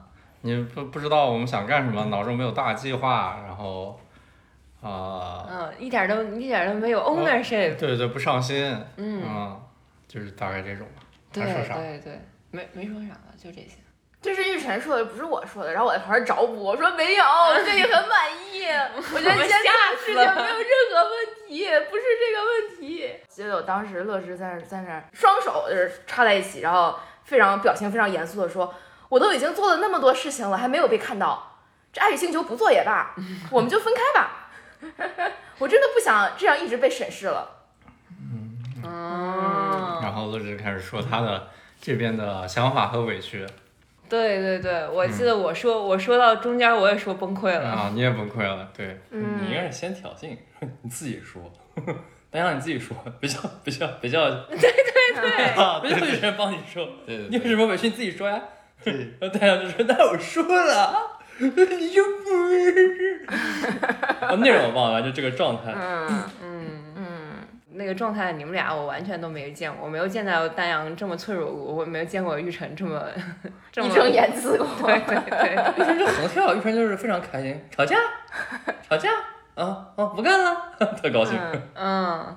[0.46, 3.98] 你不不知道我们想干什么，脑中没有大计划，然后，
[4.80, 7.76] 啊、嗯，一点儿都一点儿都没有 ownership。
[7.76, 9.60] 对对，不上心，嗯，
[10.06, 11.02] 就是大概这种吧。
[11.32, 11.74] 对还说啥？
[11.74, 12.20] 对对，
[12.52, 13.78] 没没说啥了，就这些。
[14.22, 15.72] 这是玉晨说的，不是我说的。
[15.72, 18.66] 然后我在旁边找补，我说没有，我对你很满意。
[19.14, 23.10] 我觉得现在的事情没有任何问题，不是这个问题。
[23.28, 28.72] 记得我当时乐之在那在那儿双手就是插在一起，然后非常表情非常严肃的说
[29.08, 31.58] ：“我都已经做了那么多事情了，还没有被看到，
[31.92, 33.14] 这爱与星球不做也罢，
[33.50, 34.50] 我们就分开吧。
[35.58, 37.48] ”我真的不想这样一直被审视了。
[38.84, 41.48] 嗯，然后乐志开始说他的
[41.80, 43.46] 这边的想法和委屈。
[44.08, 47.68] 对对对，我记得我说、我说到中间我也说崩溃了。
[47.68, 49.40] 啊，你也崩溃了，对，嗯。
[49.42, 50.36] 你应该是先挑衅，
[50.82, 51.42] 你自己说，
[52.30, 57.28] 单阳你自己说，别叫别叫别叫，对对，啊，不要有人帮你说，对对。
[57.30, 58.40] 你有什么委屈你自己说呀。
[58.86, 63.26] 对， 然后太阳就说：“那我说了， 你就不是。
[64.30, 65.74] ”哦，内容我忘了，就这个状态。
[65.76, 67.04] 嗯嗯嗯，
[67.72, 73.02] 那个状态你们俩我完全都没有见过，我没有见到丹阳这么脆弱过，我没有见过玉成这么
[73.72, 74.66] 这么义正言辞过。
[74.86, 77.96] 对对对，玉成就横跳，玉成就是非常开心，吵架，
[78.88, 79.10] 吵架，
[79.56, 80.56] 啊啊，不干了，
[81.02, 81.36] 特高兴。
[81.74, 82.36] 嗯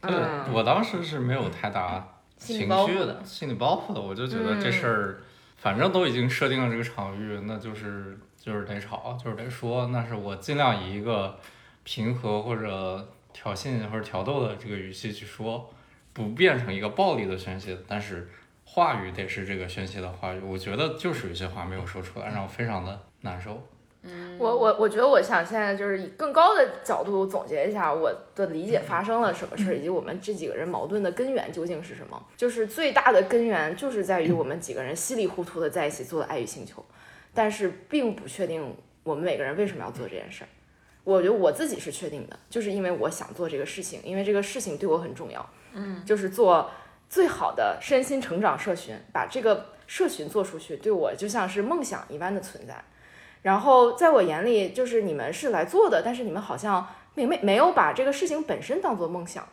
[0.00, 5.20] 对嗯我当时是没有太大情绪的，心理包袱的，我就觉得这事儿，
[5.64, 11.40] 反正都已经设定了这个场域，那就是就是得吵，就是得说，那是我尽量以一个
[11.84, 15.72] 平和或者挑衅或者挑逗的这个语气去说，
[16.12, 18.28] 不变成一个暴力的宣泄，但是
[18.66, 20.40] 话语得是这个宣泄的话语。
[20.40, 23.66] 我觉得就是有些话没有说出来，让我非常的难受。
[24.38, 32.22] 我我我觉得我想现在就是以更高的角度总结一下我的理解发生了什么事儿，以及我们这几个人矛盾的根源究竟是什么。
[32.36, 36.82] 就是最大的根源就是在于我们几个人稀里糊涂的在一起做了《爱与星球》，
[37.32, 40.48] 但是并不确定我们每个人为什么要做这件事儿。
[41.04, 45.50] 我觉得我自己是确定的，就是因为我想做这个事情，因为这个事情对我很重要。
[45.74, 46.70] 嗯，就是做
[47.08, 52.82] 最好的身心成长社群，把这个社群做出去，对我就像是梦想一般的存在。
[53.44, 59.46] 然后在我眼里，就是你们是来做的，但是你们好像没没没有把这个事情本身当做梦想。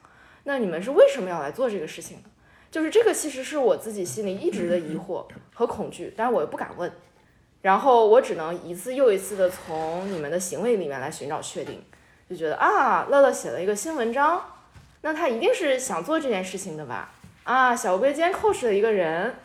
[0.46, 2.24] 那你们是为什么要来做这个事情？
[2.72, 6.90] 就是这个其实是我自己心里一直的疑惑和恐惧，但是我又不敢问。
[7.62, 11.84] 然后我只能一次又一次的从你们的行为里面来寻找确定，
[12.30, 14.42] 就觉得啊，乐乐写了一个新文章，
[15.02, 17.12] 那他一定是想做这件事情的吧？
[17.44, 19.36] 啊，小乌龟今天 coach 了一个人，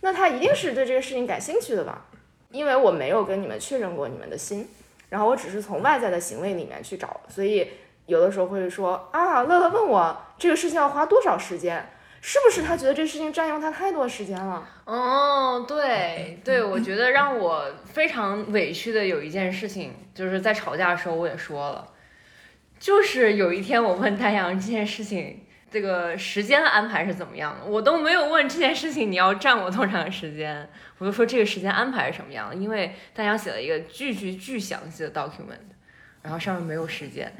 [0.00, 2.05] 那他一定是对这个事情感兴趣的吧？
[2.50, 4.68] 因为我没有跟你们确认过你们的心，
[5.08, 7.68] 然后我只是从外在的行为里面去找，所以
[8.06, 11.88] 有的时候会说啊，乐乐问我这个事情要花多少时间，
[12.20, 14.66] 是不是他觉得这事情占用他太多时间了？
[14.84, 21.88] 哦，对对，我觉得让我非常委屈的有一件事情，就是在吵架的时候我也说了，
[22.78, 35.66] 就是有一天我问丹阳这件事情，这个时间的安排是怎么样的，我都没有问这件事情你要占我多长时间，我就说这个时间安排是什么样的，因为大家写了一个巨巨巨详细的 document，
[36.22, 37.32] 然后上面没有时间，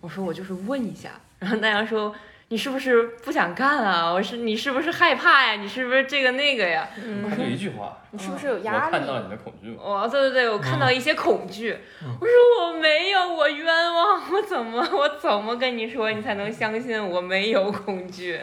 [0.00, 2.14] 我说我就是问一下，然后大家说。
[2.52, 4.12] 你是不是不想干啊？
[4.12, 5.54] 我是你是不是害怕呀？
[5.58, 6.86] 你是不是这个那个呀？
[7.26, 8.78] 他就一句话，你是不是有压力？
[8.84, 9.76] 我看到你的恐惧吗。
[9.82, 11.74] 哦，对对对，我看到一些恐惧。
[12.02, 18.38] 我说我没有，我冤枉，我怎么我怎么跟你说，你才能相信我没有恐惧？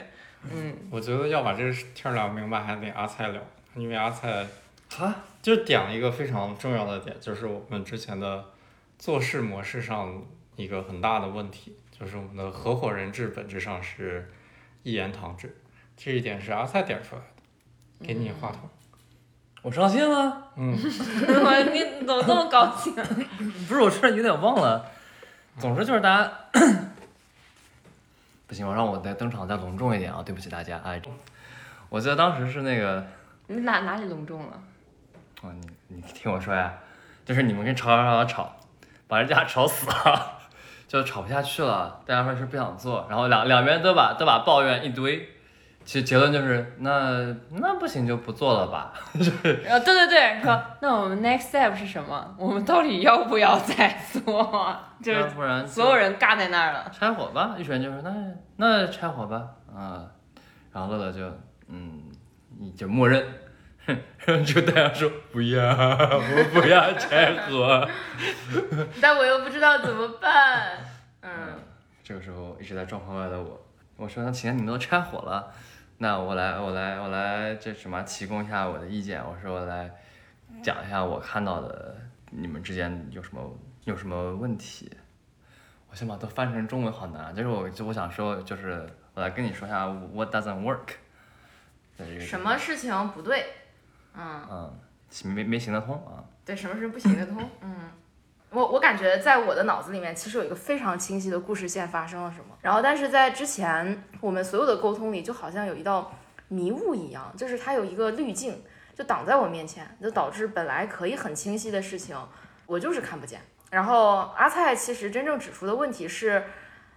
[0.52, 3.39] 嗯，我觉得要把这个事儿聊明白，还得阿菜聊，
[3.76, 4.43] 因为阿菜
[4.89, 8.43] 他，就点了一个非常重要的点，就是我们之前的
[8.98, 10.24] 做事模式上
[10.56, 14.31] 一个很大的问题，就是我们的合伙人制本质上是
[14.83, 15.55] 一言堂制，
[15.97, 17.27] 这一点是阿菜点出来的。
[18.07, 18.69] 给你话筒，
[19.62, 20.51] 我上线了？
[20.55, 22.95] 嗯，我 你怎么这么高兴？
[23.67, 24.89] 不是，我突然有点忘了。
[25.57, 26.31] 总之就是大家，
[28.47, 30.23] 不行，我让我再登场再隆重一点啊！
[30.23, 31.01] 对不起大家，哎，
[31.89, 33.05] 我记得当时是那个，
[33.47, 34.63] 你哪哪里隆重了？
[35.41, 36.73] 哦，你你听我说呀，
[37.25, 38.55] 就是你们跟吵吵吵吵吵，
[39.09, 40.38] 把人家吵死了，
[40.89, 45.30] 就吵不下去了，大家说是不想做，然后两两边都把都把抱怨一堆，
[45.86, 48.91] 其实结论就是那那不行就不做了吧，
[49.63, 52.36] 然后对对对，说那我们 next step 是什么？
[52.39, 54.75] 我们到底要不要再做？
[55.04, 56.91] 就是要不然所有人尬在那儿了。
[56.91, 58.12] 拆伙吧，一群人就说那
[58.56, 60.04] 那拆伙吧，啊，
[60.73, 61.21] 然后乐乐就
[61.67, 62.02] 嗯，
[62.60, 63.23] 你就默认，
[64.25, 67.88] 然后就大家说不要，我不要拆盒。
[69.02, 70.78] 但我又不知道怎么办。
[71.21, 71.60] 嗯，
[72.04, 73.65] 这个时候一直在状况外的我，
[73.97, 75.52] 我说那既然你们都拆伙了，
[75.97, 79.89] 那我来我来我来这什么提供一下我的意见，我说我来
[80.62, 81.95] 讲一下我看到的
[82.30, 83.41] 你们之间有什么
[83.86, 84.91] 有什么问题。
[85.89, 90.93] 我先把它翻成中文好难啊，就是我就我想说就是我来跟你说一下 what doesn't work。
[92.19, 93.43] 什么事情不对？
[94.15, 94.80] 嗯，嗯，
[95.24, 96.24] 没没没行得通啊。
[96.45, 97.50] 对，什么事不行得通？
[97.62, 97.91] 嗯，
[98.50, 102.56] 我我感觉在我的脑子里面，其实有一个非常清晰的故事线发生了什么。
[102.62, 106.12] 然后，但是在之前我们所有的沟通里，就好像有一道
[106.48, 108.63] 迷雾一样，就是它有一个滤镜，
[108.95, 112.17] 就挡在我面前，就导致本来可以很清晰的事情，
[112.65, 113.39] 我就是看不见。
[113.69, 116.43] 然后阿菜其实真正指出的问题是，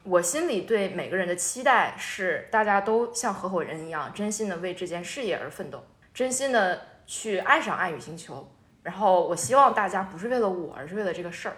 [0.04, 8.48] 我心里对每个人的期待是，大家都像合伙人一样，真心的为这件事业而奋斗，真心的去爱上爱与星球。
[8.82, 11.56] 然后我希望大家不是为了我，而是为了这个事儿。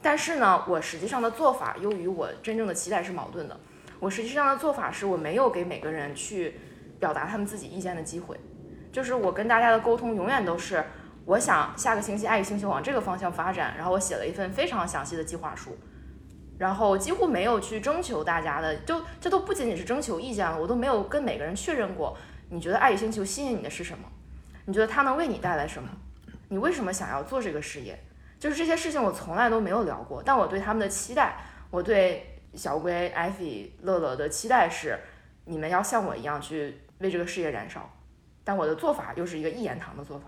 [0.00, 3.60] 但是呢，我实际上的做法又与我真正的期待是矛盾的。
[4.00, 6.58] 我实际上的做法是我没有给每个人去
[6.98, 8.40] 表达他们自己意见的机会，
[8.90, 10.82] 就是我跟大家的沟通永远都是，
[11.26, 15.76] 我想下个星期爱与星球往这个方向发展，然后我写了一份非常详细的计划书。
[16.56, 22.16] 然后几乎没有去征求大家的，就这都不仅仅是征求意见了，我都没有跟每个人确认过，
[22.48, 24.08] 你觉得爱与星球吸引你的是什么？
[24.66, 25.88] 你觉得它能为你带来什么？
[26.48, 27.98] 你为什么想要做这个事业？
[28.38, 31.36] 就是这些事情我从来都没有聊过，但我对他们的期待，
[31.70, 34.98] 我对小龟、艾菲、乐乐的期待是，
[35.46, 37.90] 你们要像我一样去为这个事业燃烧，
[38.44, 40.26] 但我的做法又是一个一言堂的做法，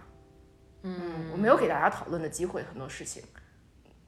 [0.82, 3.22] 嗯，我没有给大家讨论的机会，很多事情。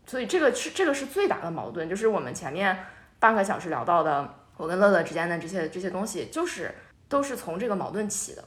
[0.06, 2.86] 所以这个是这个是最大的矛盾，就是我们前面
[3.18, 6.74] 半个小时聊到的，我跟乐乐之间的这些这些东西，就是
[7.08, 8.42] 都是从这个矛盾起的，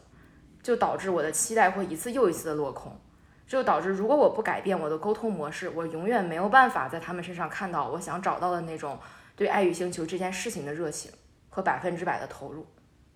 [0.61, 2.99] 就导致我的期待会一次又一次的落空，
[3.47, 8.99] 就导致如果我不改变我的沟通模式，我永远没有办法在他们身上看到我想找到的那种
[9.35, 11.11] 对爱与星球这件事情的热情
[11.49, 12.65] 和百分之百的投入，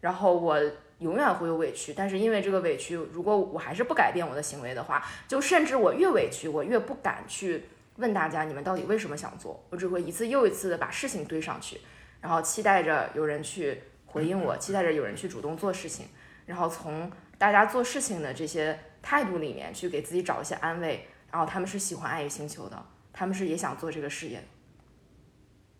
[0.01, 0.60] 然后我
[0.99, 7.65] 永远会有委屈，但是因为这个委屈，如果我还是不改变我的行为的话，就甚至我越委屈，我越不敢去。
[7.97, 9.63] 问大家，你们到底为什么想做？
[9.69, 11.79] 我只会一次又一次的把事情堆上去，
[12.19, 16.08] 然后期待着有人去回应我，期待着有人去主动做事情，
[16.45, 21.08] 然后从大家做事情的这些态度里面去给自己找一些安慰。
[21.32, 24.41] 然后他们是喜欢爱与星球的，他们是也想做这个事业。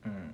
[0.04, 0.34] 嗯，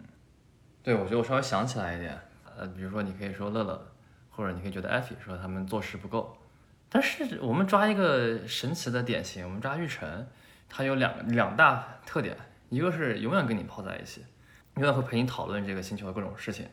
[0.82, 2.20] 对，我觉得我稍微想起来一点，
[2.58, 3.94] 呃，比如说你可以说乐乐，
[4.32, 6.36] 或者你可以觉得艾菲说他们做事不够，
[6.90, 10.28] 但是我们抓一个神奇的典型，我们抓玉成。
[10.68, 12.36] 他有两两大特点，
[12.70, 14.26] 一个是永远跟你泡在一起，
[14.78, 16.66] 永远会陪你讨论这个星球的各种事情。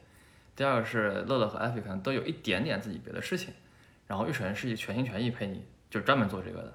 [0.56, 3.52] 第二个是乐乐和艾菲可能都有一点点自己别的事情，
[4.08, 6.72] 然后玉晨是全心全意陪你，就是专门做这个的。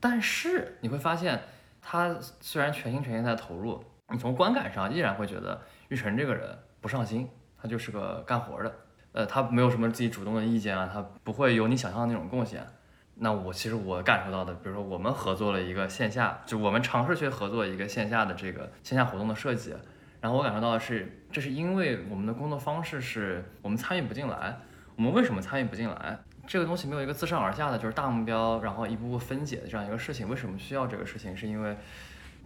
[0.00, 1.38] 但是你会发现，
[1.80, 7.28] 他虽然全心全意在投入，你从观感上依然会觉得玉晨这个人不上心，
[7.60, 8.74] 他就是个干活的，
[9.12, 12.66] 呃，他没有什么自己主动的意见啊，他不会有你想象的那种贡献。
[13.14, 19.74] 那我其实我感受到的，比如说我们合作了一个线下，就我们尝试去合作一个线下的这个线下活动的设计，
[20.20, 24.56] 然后我感受到的是，这是因为我们的工作方式是我们参与不进来。
[24.94, 26.18] 我们为什么参与不进来？
[26.48, 30.26] 这个东西没有一个自上而下的就是大目标，然后一步步分解的这样一个事情。
[30.28, 31.36] 为什么需要这个事情？
[31.36, 31.76] 是因为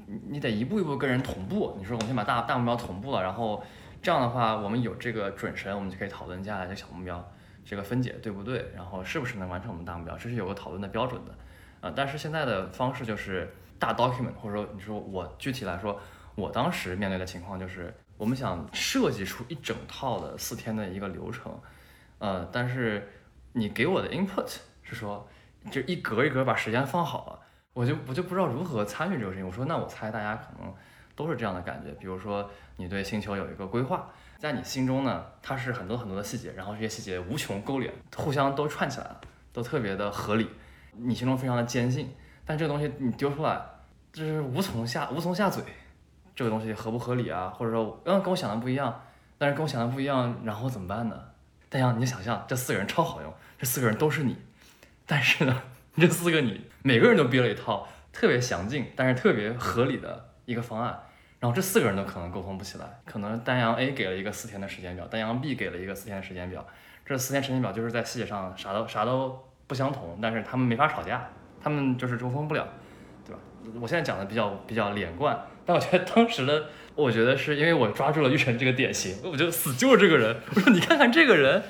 [0.06, 1.76] 你你得一步一步跟人同步。
[1.78, 3.64] 你说我们先把大大目标同步了，然后
[4.02, 7.24] 这样的话，我们有这个准绳，我们就可以讨论接下来这小目标。
[7.64, 8.68] 这个分解对不对？
[8.74, 10.16] 然后是不是能完成我们大目标？
[10.16, 11.32] 这是有个讨论的标准的，
[11.80, 15.96] 啊，但是现在的方式就是大 document，或者说你说我具体来说，
[16.34, 21.56] 我当时面对的情况就是，我们想设计出一整套的四天的一个流程，
[22.18, 23.08] 呃，但是
[23.52, 25.28] 你给我的 input 是说，
[25.70, 27.38] 就一格一格把时间放好了，
[27.72, 29.46] 我就我就不知道如何参与这个事情。
[29.46, 30.72] 我说那我猜大家可能
[31.14, 34.08] 都是这样的感觉，比如说你对星球有一个规划。
[34.38, 39.20] 在你心中呢，它是很多很多的细节，然后这些细节无穷勾连，互相都串起来了，
[39.52, 40.50] 都特别的合理，
[40.96, 42.12] 你心中非常的坚信。
[42.44, 43.62] 但这个东西你丢出来，
[44.12, 45.62] 就是无从下无从下嘴，
[46.34, 47.50] 这个东西合不合理啊？
[47.50, 49.00] 或者说，嗯，跟我想的不一样，
[49.38, 51.22] 但是跟我想的不一样，然后怎么办呢？
[51.72, 54.36] 大家，你想象这四个人超好用，这四个人都是你，
[55.06, 55.62] 但是呢，
[55.96, 61.00] 这四个你每个人都憋了一套特别详尽，但是特别合理的一个方案。
[61.40, 66.62] 然后这四个人都可能沟通不起来，可能丹阳 A 给了一个四天的时间表，丹阳 B 给了一个四天的时间表，
[67.06, 71.26] 这四天时间表就是在细节上啥都啥都不相同，但是他们没法吵架，
[71.62, 72.68] 他们就是沟通不了，
[73.24, 73.40] 对吧？
[73.80, 76.64] 我现在讲的比较比较连贯，但我觉得当时的。
[76.94, 80.36] 我觉得是因为我抓住了玉成这个典型，我就死救这个人。
[80.54, 81.62] 我说你看看这个人，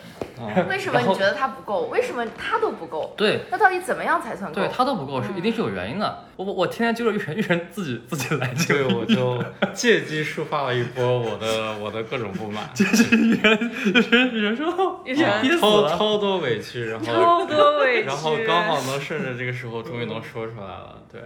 [0.69, 1.83] 为什么你觉得他不够？
[1.83, 3.15] 为什么他都不够？
[3.17, 4.61] 对，那到底怎么样才算够？
[4.61, 6.25] 对他都不够，是一定是有原因的。
[6.35, 8.75] 我我我天天揪着玉成，玉成自己自己来救。
[8.75, 9.41] 对，我就
[9.73, 12.69] 借机抒发了一波我的我的各种不满。
[12.75, 13.53] 就是玉成，
[13.85, 21.01] 玉成，玉成说，玉成超超多委屈，然后超多委屈，然后刚好能顺着这个时候，终于能说出来了。
[21.13, 21.21] 对。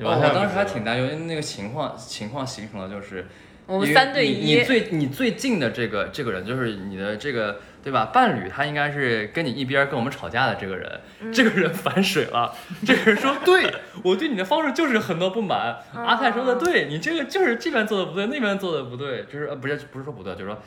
[0.00, 3.26] 我当时还挺担忧，因为那个情况情况形成了，就是
[3.66, 8.06] 我们三对一，你最你最近的这个这个人，就是你的这个对吧？
[8.06, 11.00] 伴侣他应该是跟你一边跟我们吵架的这个人，
[11.32, 12.52] 这个人反水了，
[12.84, 15.76] 这个人说对我对你的方式就是很多不满。
[15.94, 20.58] 阿泰说的对，你这个就是这边做的不对，那边做的不对，就是呃不是不是说不对，就是说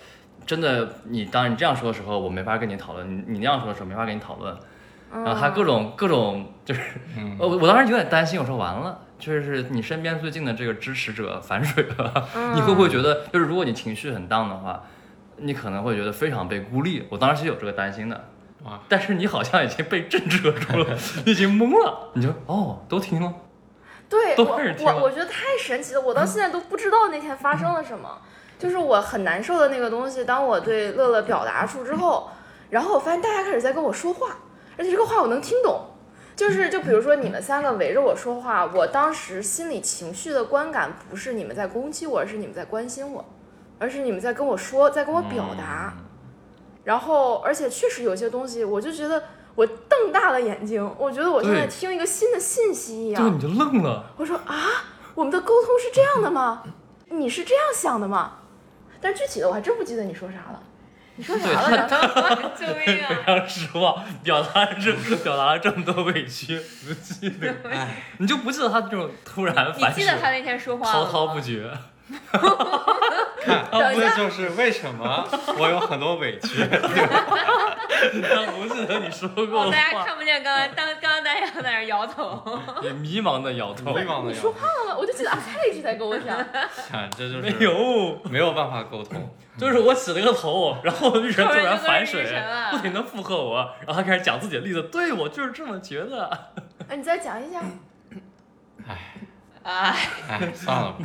[0.46, 4.56] 真的，你当你这样说的时候，我没法跟你讨论；你你那样说的时候，没法跟你讨论。
[5.10, 6.82] 然后他各种各种就是，
[7.40, 9.02] 我我当时有点担心，我说完了。
[9.20, 14.84] 就是你身边最近的这个支持者 反水了，嗯你会不会觉得，就是如果你情绪很 down 的话，
[15.38, 17.06] 你可能会觉得非常被孤立。
[17.10, 18.30] 我当时是有这个担心的，
[18.64, 23.34] 哇，但是你好像已经被震慑住了， 你已经懵了，你就哦，都听了，
[24.10, 28.10] 对我开始听了我我觉得太神奇了，我到现在都不知道那天发生了什么。
[28.60, 32.28] 就是我很难受的那个东西，当我对乐乐表达出之后，
[32.72, 34.36] 然后我发现大家开始在跟我说话，
[34.78, 35.80] 而且这个话我能听懂。
[36.38, 43.26] 就是就比如说你们三个围着我说话，我当时心里情绪的观感不是你们在攻击我，而是你们在关心我，
[43.80, 45.96] 而是你们在跟我说，在跟我表达。
[46.84, 49.24] 然后，而且确实有些东西，我就觉得
[49.56, 53.24] 我瞪大了眼睛，我觉得我现在听一个新的信息一样。
[53.24, 54.14] 对，你就愣了。
[54.18, 54.56] 我说啊，
[55.16, 56.64] 我们的沟通是这样的吗？
[57.10, 58.34] 你是这样想的吗？
[59.02, 60.62] 但具体的我还真不记得你说啥了。
[61.18, 62.52] 你说啥对了呢？
[62.56, 63.10] 救命啊！
[63.10, 64.94] 非常失望，表达了这
[65.24, 67.54] 表达了这么多委屈，不记得，
[68.20, 71.70] 你就不记得他这种突然你反你记得他那天说话滔滔不绝。
[73.72, 75.26] 看，这就是为什么
[75.58, 76.68] 我有很多委屈。
[76.68, 82.60] 他不记得你说过哦，大家话，看不见，刚刚当刚刚大家在那儿摇头。
[82.84, 83.94] 也迷茫的摇头。
[83.94, 84.98] 迷茫的你说话了吗？
[85.00, 86.38] 我就记得阿菜一直在跟我讲。
[86.90, 89.36] 看，这就是没有，没有办法沟通。
[89.58, 92.40] 就是我起了个头，然后玉神突然反水
[92.72, 96.52] 不停的附和我，然后他开始讲自己的例子，对我就是这么觉得。
[96.88, 97.64] 哎，你再讲一讲。
[98.88, 98.96] 哎
[99.64, 99.96] 哎，
[100.30, 100.96] 唉，算了，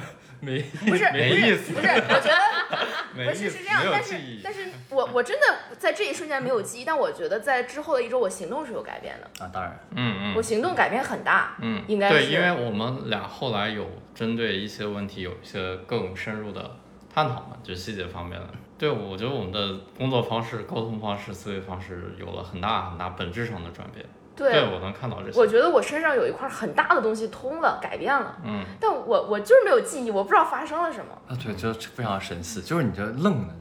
[0.45, 2.37] 没，不是，没意思不是，我觉得
[3.15, 4.17] 不没意思，是是这样但是。
[4.43, 5.47] 但是我我真的
[5.79, 11.55] 在这一瞬间没有记忆，但我觉得在之后的一周，我行动是有改变的，啊，当然，嗯嗯我行动改变很大。
[11.61, 16.77] 嗯，应该对，因为我们俩后来有针对一些问题有一些更深入的
[17.15, 18.49] 探讨嘛，就细节方面的。
[18.77, 24.05] 对，我觉得我们的工作方式、沟通方式、思维方式有了很大很大本质上的转变。
[24.35, 25.39] 对，我能看到这些。
[25.39, 31.13] 我觉得我身上有一块很大的东西通了，改变了，嗯，但我我就是没有记忆，我不知道发生了什么。
[31.29, 33.55] 啊，对，就非常神奇，就是你这愣的，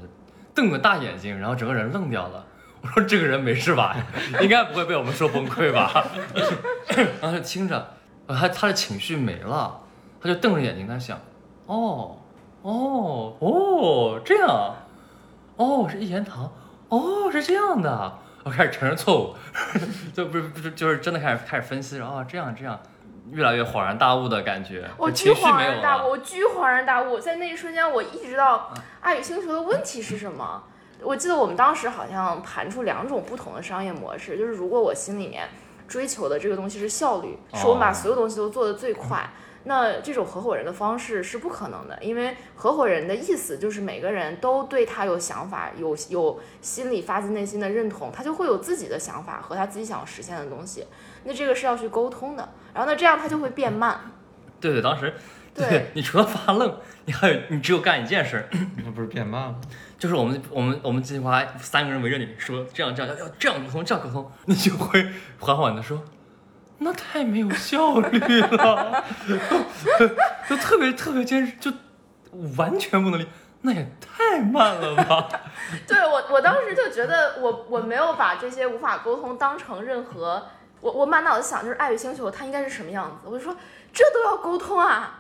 [0.56, 2.46] 瞪个大眼睛，然后整个人愣掉了。
[2.82, 3.96] 我说这个人没事吧？
[4.42, 6.04] 应该不会被我们说崩溃吧？
[7.22, 7.94] 然后就听着，
[8.28, 9.80] 呃他他的情绪没了，
[10.20, 11.20] 他就瞪着眼睛在想，
[11.68, 12.18] 哦
[12.64, 14.76] 哦哦这样，
[15.58, 16.52] 哦是一言堂，
[16.90, 18.14] 哦是这样的，
[18.44, 19.36] 我开始承认错误，
[20.14, 22.80] 就不是不是就是真的开始开始分析，然后这样这样，
[23.32, 26.10] 越来越恍然大悟的感觉，我就巨恍然大悟，了。
[26.10, 30.64] 我巨恍然大悟，在那一瞬间，我意识到爱与星球的问题是什么。
[31.04, 35.48] 我记得我们当时好像盘出两种不同的商业模式，就是如果我心里面
[35.88, 39.30] 追求的这个东西是效率，是我们把哦所有东西都做得最快。
[39.64, 50.86] 那这种合伙人的方式是不可能的，因为合伙人的意思就是每个人都对他有想法，有有心里发自内心的认同，他就会有自己的想法和他自己想要实现的东西。
[51.24, 54.00] 那这个是要去沟通的，然后那这样他就会变慢。
[54.60, 55.14] 对对，当时
[55.54, 58.50] 对 你除了发愣，你还有你只有干一件事儿，
[58.84, 59.56] 那不是变慢了？
[60.00, 65.06] 就是我们我们我们计划三个人围着你说这样这样要要这样沟通这样沟通， 你就会
[65.40, 66.04] 缓缓的说，
[66.84, 69.04] 那太没有效率了，
[70.50, 71.72] 就特别特别坚持，就
[72.58, 73.28] 完全不能理，
[73.62, 75.30] 那也太慢了吧？
[75.88, 80.48] 对我，我当时就觉得我我没有把这些无法沟通当成任何，
[80.82, 83.56] 我我满脑子想就是爱与星球它应该是什么样子，我就说
[83.94, 85.20] 这都要沟通啊，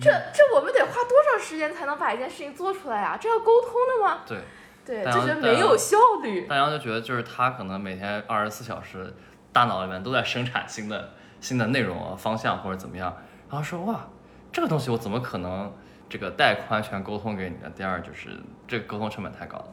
[0.00, 3.16] 这这我们得花多少时间才能把一件事情做出来啊？
[3.20, 4.18] 这要沟通的吗？
[4.26, 4.38] 对，
[4.84, 6.48] 对，就觉得没有效率。
[6.48, 9.14] 大家就觉得就是他可能每天二十四小时，
[9.56, 11.08] 大脑里面都在生产新的
[11.40, 13.16] 新的内容啊方向或者怎么样，
[13.48, 14.06] 然后说哇，
[14.52, 15.72] 这个东西我怎么可能
[16.10, 17.72] 这个带宽全沟通给你呢？
[17.74, 18.38] 第二就是
[18.68, 19.66] 这个沟通成本太高了，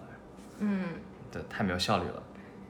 [0.60, 0.86] 嗯，
[1.30, 2.24] 对，太没有效率了。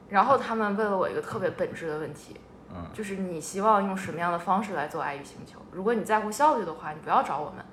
[0.08, 2.34] 然后他们问了我一个特别本质的问题，
[2.74, 5.60] 嗯就是你希望用什么样的方式来做爱与星球？
[5.70, 7.64] 如果你在乎效率的话，你不要找我们，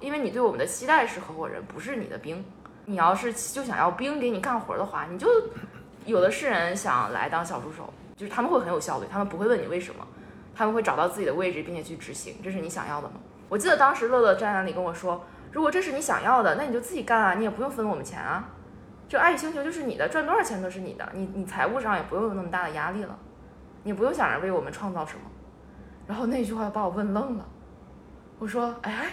[0.00, 2.44] 因为你对我们的期待是合伙人，不是你的兵。
[2.84, 5.28] 你要是就想要兵给你干活的话，你就
[6.04, 10.06] 有的是人想来当小助手，就是他们会很有效率，他们不会问你为什么，
[10.54, 13.14] 他们会找到自己的位置并且去执行，这是你想要的吗？
[13.48, 18.50] 我记得当时乐乐站在那里跟我说，如果这是你想要的，那你就自己干啊，你也不用分我们钱啊。
[19.08, 23.18] 就爱与星球就是你的，赚多少钱都是你的，你你财务上也不用有那么大的压力了，
[23.84, 25.22] 你不用想着为我们创造什么。
[26.06, 27.48] 然后那句话把我问愣了，
[28.38, 29.12] 我说，哎，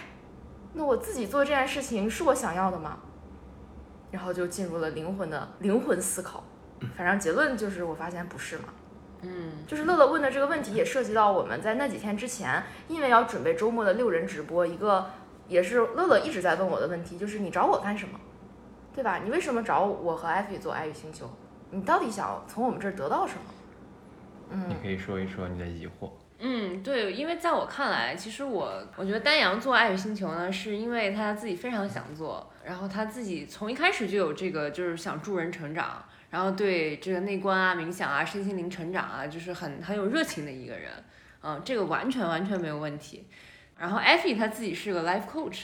[0.74, 2.98] 那我自己做这件事情是我想要的吗？
[4.10, 6.44] 然后就进入了灵魂的灵魂思考，
[6.96, 8.64] 反正结论就是我发现不是嘛。
[9.22, 15.10] 嗯，就是乐乐问的这个问题也涉及到我们在那几天之前，因为要准备周末的六人直播，一个
[15.48, 18.18] 也是乐乐一直在问我的问题，就是你找我干什么，
[18.94, 19.20] 对吧？
[19.24, 21.30] 你为什么找我和艾菲做爱与星球？
[21.70, 23.40] 你到底想从我们这儿得到什么？
[24.50, 26.10] 嗯你可以说一说你的疑惑。
[26.38, 36.04] 嗯，对，因为在我看来，其实我我觉得丹阳做爱与星球呢，是因为他自己非常想做，然后他自己从一开始就有这个就是想助人成长，
[36.36, 40.92] 然后对这个内观啊、冥想啊、身心灵成长啊，就是很很有热情的一个人，
[41.42, 43.24] 嗯，这个完全完全没有问题。
[43.78, 45.60] 然后艾菲他自己是个 life coach，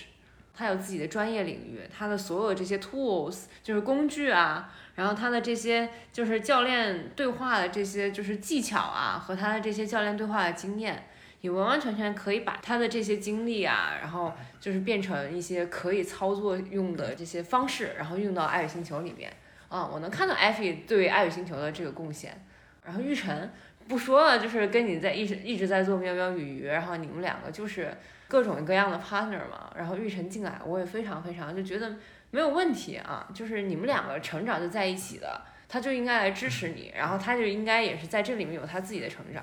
[0.54, 11.06] 他有自己的专业领域，他的所有这些 tools 就是工具啊，然后他的这些就是教练对话的这些就是技巧啊，和他的这些教练对话的经验，
[11.42, 19.30] 也完完全全可以把他的这些经历啊，然后就是变成一些可以操作用的这些方式，然后用到爱与星球里面。
[19.78, 22.44] 啊、我能看到艾菲对爱与星球的这个贡献。
[22.84, 23.50] 然后玉晨
[23.88, 27.96] 不说了，就是跟你在一直一直在做喵喵与鱼，然后你们两个就是
[28.28, 29.72] 各种各样的 partner 嘛。
[29.76, 31.96] 然后玉晨进来，我也非常非常就觉得
[32.30, 39.42] 没有问题啊，就是你们两个成长就在一起的，他就应该来支持你，然后他就应该也是在这里面有他自己的成长。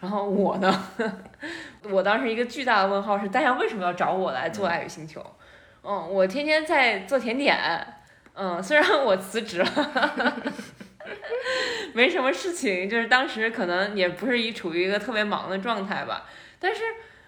[0.00, 0.88] 然后我呢，
[1.90, 5.24] 我当时一个巨大的问号是，大家为什么要找我来做爱与星球？
[5.82, 7.56] 嗯，我天天在做甜点，
[8.34, 10.42] 嗯，虽然我辞职了。
[11.92, 16.26] 没什么事情，就是当时可能也不是一处于一个特别忙的状态吧，
[16.58, 16.82] 但是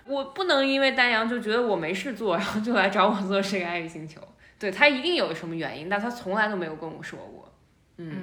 [0.04, 4.20] 我不能因为丹阳就觉得我没事做，然后就来找我做这个爱与星球，
[4.58, 7.52] 对他一定有什么原因，但他从来都没有跟我说过，
[7.98, 8.16] 嗯，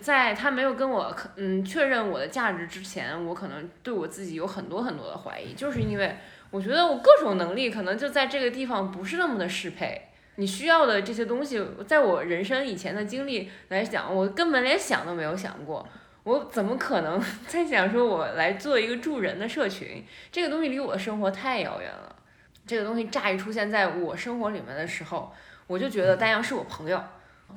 [0.00, 6.16] 在他没有跟我嗯确认我的价值之前，我可能对我自己有很多很多的怀疑，就是因为
[6.50, 10.05] 我觉得我各种能力可能就在这个地方不是那么的适配。
[10.36, 15.86] 你需要的这些东西，在我人生以前的经历来讲，我根本连想都没有想过。
[16.24, 20.04] 我怎么可能 在想说我来做一个助人的社群？
[20.32, 22.14] 这个东西离我的生活太遥远了。
[22.66, 25.32] 这个东西乍一出现在我生活里面的时候，
[25.66, 27.00] 我就觉得丹阳是我朋友，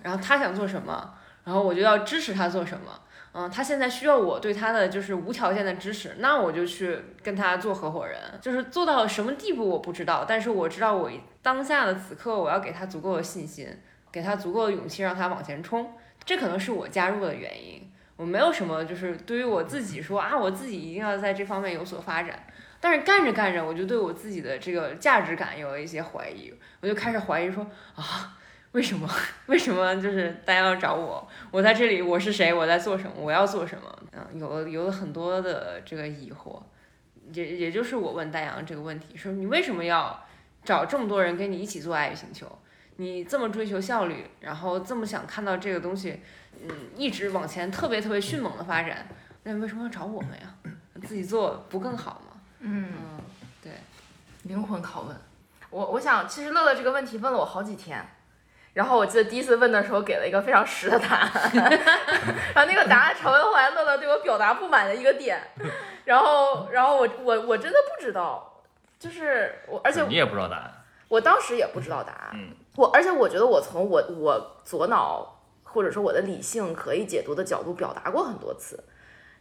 [0.04, 3.02] 然后他想做什么，然后我就要支持他做什么。
[3.40, 8.20] 嗯，他现在需要我对他的就是无条件的支持，那我就去跟他做合伙人。
[8.42, 11.10] 就是做到什么地步我不知道，但是我知道我
[11.42, 13.66] 当下的此刻我要给他足够的信心，
[14.12, 15.90] 给他足够的勇气，让他往前冲。
[16.26, 17.90] 这可能是我加入的原因。
[18.18, 22.38] 我没有什么就是对于我自己说啊，我自己一定要在这方面有所发展。
[22.82, 27.66] 但是干着干着，我就对我自己的这个价值感有了一些怀疑，我就开始怀疑说
[27.96, 28.36] 啊。
[28.72, 29.10] 为什么？
[29.48, 31.28] 为什么就是大家要找我？
[31.52, 32.54] 我在这里，我是谁？
[32.54, 33.12] 我在做什么？
[33.18, 34.00] 我要做什么？
[34.12, 36.62] 嗯，有了有了很多的这个疑惑，
[37.34, 40.24] 也也就是我问大洋这个问题，说你为什么要
[40.64, 42.48] 找这么多人跟你一起做爱与星球？
[42.98, 46.22] 你这么追求效率，然后这么想看到这个东西，
[46.62, 49.08] 嗯，一直往前特别特别迅猛的发展，
[49.44, 50.54] 那你为什么要找我们呀？
[51.08, 52.42] 自己做不更好吗？
[52.60, 53.22] 嗯，嗯，
[53.64, 53.72] 对，
[54.44, 55.16] 灵魂拷问。
[55.70, 58.06] 我我想，其实乐乐这个问题问了我好几天，
[58.74, 61.52] 然后我记得第一次问的时候给了一个非常实的答案，
[62.54, 65.42] 然后那个答案成为后来乐乐对我表达不满的一个点，
[66.06, 68.62] 然后然后我我我真的不知道，
[69.00, 70.74] 就是我，而且你也不知道答案。
[71.08, 78.82] 我当时也不知道答案，嗯我而且我觉得我从我我左脑或者说我的理性可以解读的角度表达过很多次，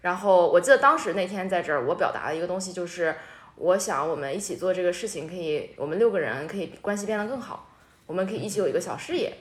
[0.01, 3.15] 然后我记得当时那天在这儿我表达的一个东西就是，
[3.57, 7.68] 我想我们一起做这个事情，可以我们六个人可以关系变得更好，
[8.09, 9.33] 我们可以一起有一个小事业，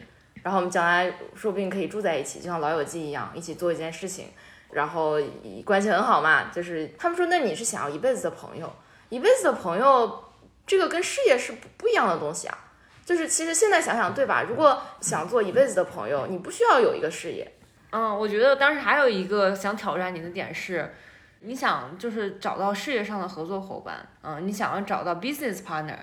[0.43, 4.27] 然后我们将来说不定可以住在一起，就像老友记一样，一起做一件事情，
[4.69, 5.19] 然后
[5.65, 8.71] 关系很好嘛，就是他们说那你是想要一辈子的朋友，
[9.09, 10.23] 一辈子的朋友。
[10.67, 12.57] 这个跟事业是不不一样的东西啊。
[13.05, 14.41] 就是其实现在想想，对吧？
[14.41, 17.49] 如果想做一辈子的朋友，你不需要有一个事业。
[17.91, 20.93] 嗯，我觉得当时还有一个想挑战你的点是，
[21.39, 25.99] 你想就是找到事业上的合作伙伴，嗯，你想要找到 business partner，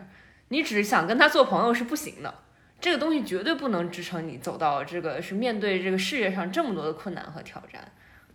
[0.48, 2.32] 你只想跟他做朋友是不行的，
[2.84, 7.82] 这个东西绝对不能支撑你走到这个是面对这个事业上这么多的困难和挑战。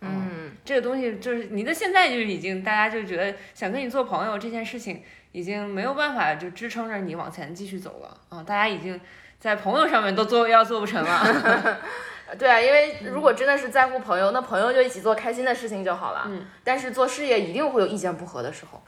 [0.00, 9.00] 嗯，这个东西就是你的现在就已经大家就觉得想跟你做朋友这件事情已经没有办法就支撑着你往前继续走了啊、大家已经
[9.38, 11.78] 在朋友上面都做要做不成了。
[12.36, 16.24] 对啊，因为如果真的是在乎朋友，那朋友就一起做开心的事情就好了。
[16.26, 18.82] 嗯，但是做事业一定会有意见不合的时候，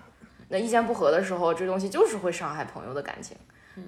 [0.49, 3.37] 那意见不合的时候，这东西就是会伤害朋友的感情。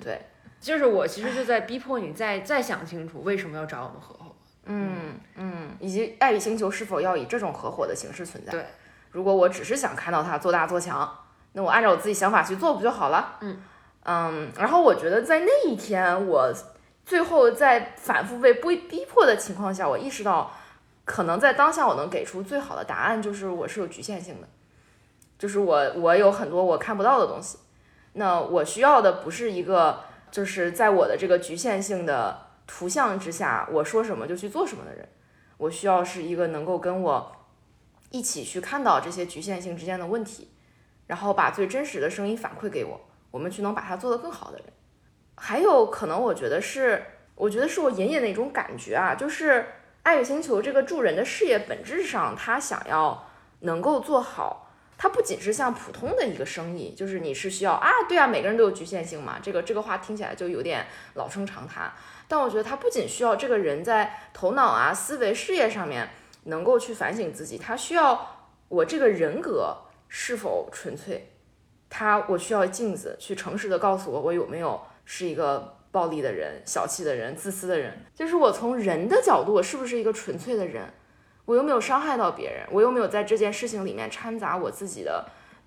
[0.00, 0.18] 对，
[0.64, 4.34] 就是我其实就在逼迫你再再想清楚为什么要找我们合伙。
[4.64, 8.50] 嗯嗯，以及爱与星球是否要以这种合伙的形式存在？
[8.50, 8.64] 对，
[9.10, 11.18] 如果我只是想看到它做大做强，
[11.52, 13.36] 那我按照我自己想法去做不就好了？
[13.42, 13.60] 嗯
[14.04, 16.50] 嗯，然后我觉得在那一天，我
[17.04, 20.50] 最后在反复被逼逼迫的情况下，我意识到，
[21.04, 24.48] 可能在当下我能给出最好的答案就是我是有局限性的，
[25.38, 27.58] 就是我我有很多我看不到的东西，
[28.14, 30.00] 那我需要的不是一个
[30.34, 35.08] 就是在我的这个局限性的图像之下，我说什么就去做什么的人，
[35.58, 37.36] 我需要是一个能够跟我
[38.10, 40.50] 一起去看到这些局限性之间的问题，
[41.06, 44.66] 然后把最真实的声音反馈给我，我们去能把它做得更好的人。
[45.36, 47.00] 还有可能，我觉得是，
[47.36, 49.64] 我觉得是我隐隐的一种感觉啊，就是
[50.02, 53.30] 爱与星球这个助人的事业，本质上他想要
[53.60, 54.63] 能够做好，
[55.04, 61.92] 它不仅是像普通的一个生意，就是你是需要啊，对啊，每个人都有局限性嘛，这个这个话听起来就有点老生常谈。
[62.26, 66.08] 但我觉得它不仅需要这个人在头脑啊、思维、事业上面
[66.44, 69.76] 能够去反省自己，他需要我这个人格
[70.08, 71.34] 是否纯粹，
[71.90, 80.88] 他我需要镜子去诚实的告诉我，我有没有是一个暴力的人、小气的人、自私的人，就是我从人的角度，我是不是一个纯粹的人，
[81.44, 85.26] 我又没有伤害到别人，我又没有在这件事情里面掺杂我自己的。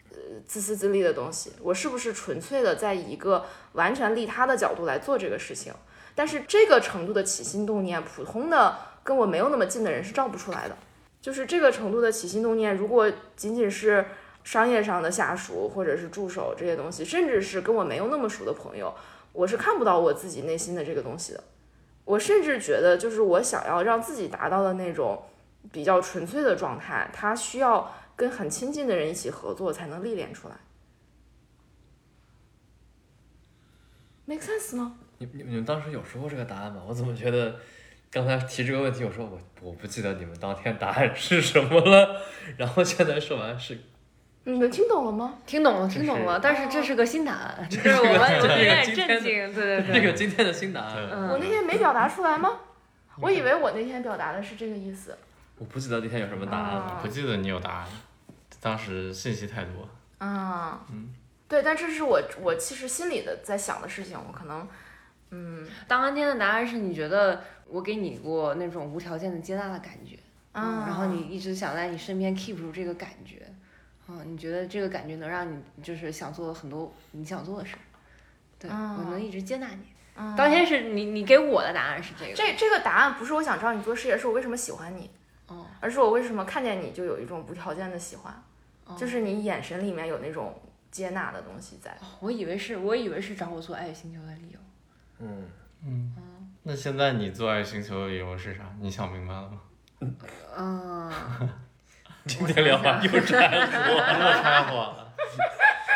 [0.10, 5.72] 呃，自私自利的东西，我是不是纯粹的在一个完全利他的角度来做这个事情？
[6.16, 10.76] 但是这个程度的起心动念，普通的跟我没有那么近的人是照不出来的。
[11.22, 14.06] 就是这个程度的起心动念，如果仅仅是
[14.46, 18.92] 商业上的下属或者是助手这些东西，甚至是跟我没有那么熟的朋友，
[19.34, 21.44] 我是看不到我自己内心的这个东西的。
[22.06, 25.22] 我甚至觉得，就是我想要让自己达到的那种
[25.72, 30.56] 比较纯粹的状态，他需要跟很亲近的人一起合作才能历练出来。
[34.26, 34.98] make sense 吗？
[35.20, 36.82] 你你你们当时有说过这个答案吗？
[36.88, 37.56] 我怎么觉得
[38.12, 42.22] 刚才提这个问题，我说我我不记得你们当天答案是什么了，
[42.58, 43.80] 然后现在说完是
[44.44, 45.40] 你们听懂了吗？
[45.46, 52.60] 听懂了，听懂了，但是这是个新答案，就是我们有点今天的震惊，对对对这，个今天的新答案，嗯，我那天没表达出来吗？
[53.20, 55.18] 我以为我那天表达的是这个意思。
[55.58, 56.82] 我不记得那天有什么答案了。
[56.82, 57.88] 啊不记得你有答案，
[58.62, 59.88] 当时信息太多。
[60.20, 61.10] 啊，嗯，
[61.48, 64.68] 对，但这是我我其实心里的在想的事情，我可能，
[65.32, 70.18] 嗯当天的答案是你觉得我给你过那种无条件的接纳的感觉，
[70.54, 73.46] 嗯，啊，然后你一直想在你身边 keep 住这个感觉，
[74.08, 77.76] 嗯，你觉得这个感觉能让你就是想做很多你想做的事，
[78.58, 79.76] 对、嗯我能一直接纳你。
[80.20, 85.10] 嗯当天是你你给我的答案是这个，这这个答案不是我想知道你做事业，是我为什么喜欢你，哦，
[85.80, 88.34] 而是我为什么看见你就有一种无条件的喜欢，
[88.86, 90.60] 哦就是你眼神里面有那种
[90.92, 91.92] 接纳的东西在。
[91.92, 94.60] 哦我以为是我以为是找我做爱与星球的理由，
[95.20, 95.50] 嗯，
[95.86, 96.16] 嗯，
[96.64, 98.64] 那现在你做爱星球的理由是啥？
[98.80, 99.62] 你想明白了吗？
[100.58, 101.12] 嗯，
[102.26, 105.14] 今天聊完又拆我又拆火了。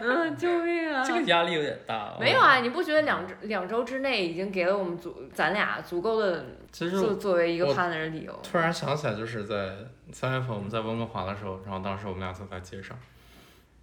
[0.00, 1.02] 嗯， 救命啊！
[1.04, 2.14] 这个压力有点大。
[2.18, 8.38] 没有啊，你不觉得两周两周之内已经给了我们足咱俩足够的其实作作为一个我 partner 的理由？
[8.42, 9.76] 突然想起来，就是在
[10.12, 12.96] 三月份我们在温哥华的时候，然后当时我们俩走在街上，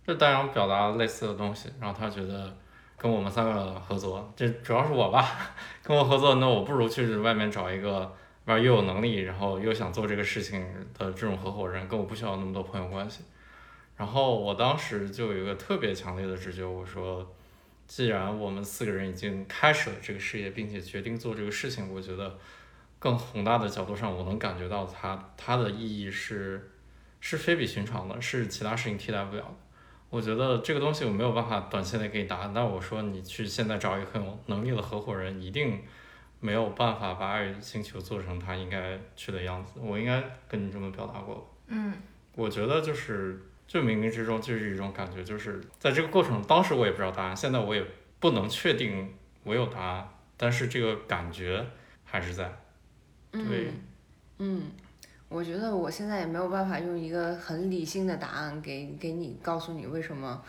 [0.06, 2.56] 就大洋表达类似的东西，然后他觉得
[2.98, 5.26] 跟我们三个合作，这主要是我吧，
[5.84, 8.12] 跟我合作，那我不如去外面找一个
[8.46, 10.66] 完又有能力，然后又想做这个事情
[10.98, 13.24] 的这种合伙人，跟我不需要那么多朋友关系。
[14.02, 17.32] 然后我当时就有一个特别强烈的直觉，我说，
[17.86, 22.36] 既然我们四个人已经开始了这个事业，并且决定做这个事情，我觉得
[22.98, 26.72] 更宏大的角度上，我能感觉到它它的意义是
[27.20, 29.56] 是非比寻常的，是其他事情替代不了的。
[30.10, 35.80] 我觉得这个东西我没有办法短期内给你答案，但我说你去现在找一个很有能力的合伙人，一定
[36.40, 39.80] 没有办法把爱星球做成他应该去的样子。
[39.80, 41.42] 我应该跟你这么表达过吧。
[41.68, 41.94] 嗯
[42.34, 43.38] 我觉得就是
[43.72, 47.82] 就冥冥之中就是一种感觉，就是在这个过程，当时我也不知道答案，现在我也
[48.20, 49.14] 不能确定
[49.46, 51.66] 我有答案，但是这个感觉
[52.04, 52.52] 还是在。
[53.32, 53.74] 对嗯，
[54.40, 54.72] 嗯，
[55.30, 60.44] 我觉得我现在也没有办法用一个很理性的答案给给你告诉你为什么，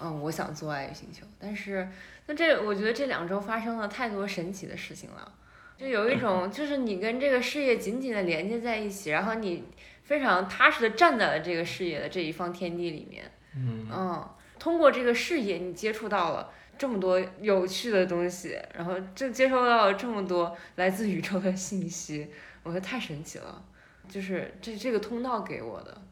[0.00, 1.24] 嗯，我想做爱与星球。
[1.38, 1.88] 但是，
[2.26, 5.32] 那这我觉得这两周发生了太多神奇的事情了，
[5.78, 9.62] 就有一种就是你跟这个事业紧紧的连接在一起，然后你
[10.04, 13.30] 非常踏实的站在了这个事业的这一方天地里面。
[13.56, 14.28] 嗯嗯，
[14.58, 22.28] 通过这个事业，你接触到了这么多有趣的东西，然后就接收到了这么多来自宇宙的信息，
[22.62, 23.64] 我觉得太神奇了。
[24.08, 26.02] 就是这这个通道给我的，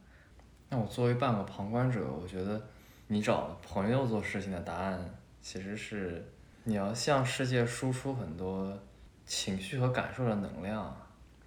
[0.70, 2.66] 那我作为半个旁观者，我觉得
[3.09, 6.32] 你找朋友做事情的答案，其实是
[6.64, 8.78] 你要向世界输出很多
[9.26, 10.97] 情绪和感受的能量。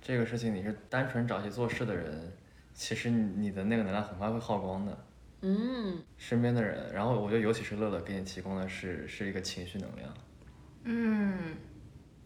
[0.08, 2.32] 这个事情你是单纯找些做事的人，
[2.76, 4.96] 其实你你的那个能量很快会耗光的。
[5.42, 10.14] 嗯身边的人，然后我觉得尤其是乐乐给你提供的是是一个情绪能量。
[10.84, 11.58] 嗯，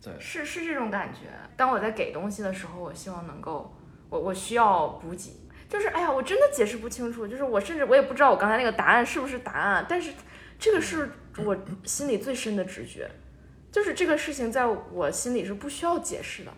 [0.04, 1.30] 对，是是这种感觉。
[1.56, 3.74] 当我在给东西的时候，我希望能够，
[4.10, 5.32] 我我需要补给。
[5.70, 7.26] 就是哎呀，我真的解释不清楚。
[7.26, 10.12] 就是我甚至我也不知道我刚才那个答案是不是答案，但是
[10.60, 13.10] 这个是我心里最深的直觉。
[13.72, 16.52] 就是这个事情在我心里是不需要解释的。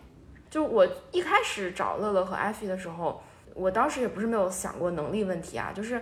[0.52, 3.22] 就我一开始找乐乐和艾菲的时候，
[3.54, 5.98] 我当时也不是没有想过能力问题啊，就是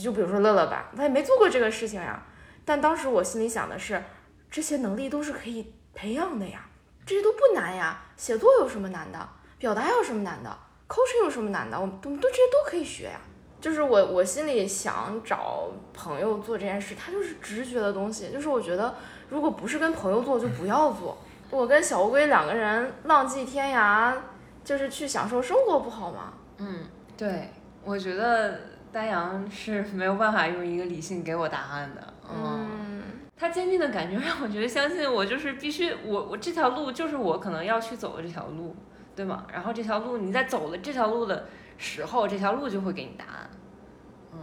[0.00, 2.22] 就比如说乐乐吧，他也没做过这个事情呀。
[2.64, 4.00] 但当时我心里想的是，
[4.48, 6.64] 这些能力都是可以培养的呀，
[7.04, 8.00] 这些都不难呀。
[8.16, 9.28] 写作有什么难的？
[9.58, 10.56] 表达有什么难的
[10.88, 11.80] ？coach 有什么难的？
[11.80, 13.20] 我们都这些都可以学呀。
[13.60, 18.30] 就是我我心里想找朋友做这件事，它就是直觉的东西。
[18.30, 18.94] 就是我觉得，
[19.28, 21.18] 如果不是跟朋友做，就不要做。
[21.52, 24.14] 我跟小乌龟两个人浪迹天涯，
[24.64, 26.32] 就是去享受生活，不好吗？
[26.56, 27.50] 嗯，对，
[27.84, 28.58] 我觉得
[28.90, 32.14] 丹阳是没有办法用一个理性给我答案的。
[32.26, 33.02] 嗯，
[33.36, 38.74] 他坚定的感觉让我觉得相信我就是必须我我这条路就是我可能要去走的这条路，
[39.14, 39.46] 对吗？
[39.52, 41.44] 然后这条路你在走了这条路的
[41.76, 43.50] 时候，这条路就会给你答案。
[44.32, 44.38] 嗯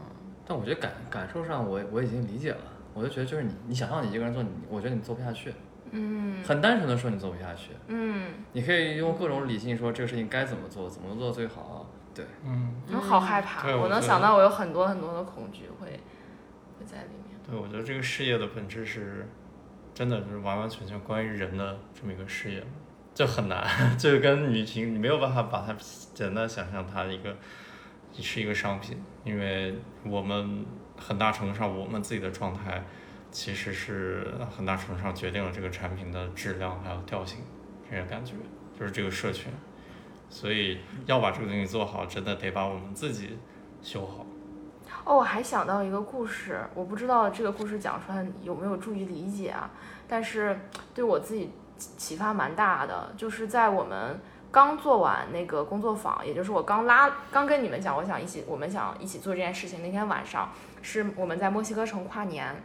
[0.45, 2.61] 但我觉得感感受上我我已经理解了，
[2.93, 5.51] 我就觉得就是你你想让你一个人做，你我觉得你做不下去，
[5.91, 6.43] 嗯。
[6.43, 11.85] 很单纯的说你做不下去，嗯，你可以用各种理性说这个事情该怎么做，怎么做最好，
[12.15, 17.37] 对，嗯，我好害怕，我能想到我有很多很多的恐惧会会在里面。
[17.47, 19.27] 对，我觉得这个事业的本质是，
[19.93, 22.63] 真的就是完完全全关于人的这么一个事业，
[23.13, 23.67] 就很难，
[23.97, 25.75] 就跟女性，你没有办法把它
[26.13, 27.35] 简单想象它一个
[28.13, 29.75] 是一个商品，因为
[30.05, 30.65] 我们
[30.97, 32.83] 很大程度上我们自己的状态，
[33.31, 37.39] 其实是很大程度上决定了这个产品的质量还有调性，
[37.89, 38.33] 这个感觉
[38.77, 39.51] 就是这个社群，
[40.29, 43.37] 所以要把这个东西做好，真的得把我们自己
[43.83, 44.25] 修好。
[45.05, 49.69] 哦，我还想到一个故事，我不知道这个故事讲出来有没有助于理解啊，
[50.07, 50.59] 但是
[50.95, 54.19] 对我自己启发蛮大的，就是在我们
[54.51, 60.51] 刚做完那个工作坊，也就是我刚拉刚跟你们讲，我想一起我们想一起做这件事情那天晚上，
[60.81, 62.55] 是我们在墨西哥城跨年。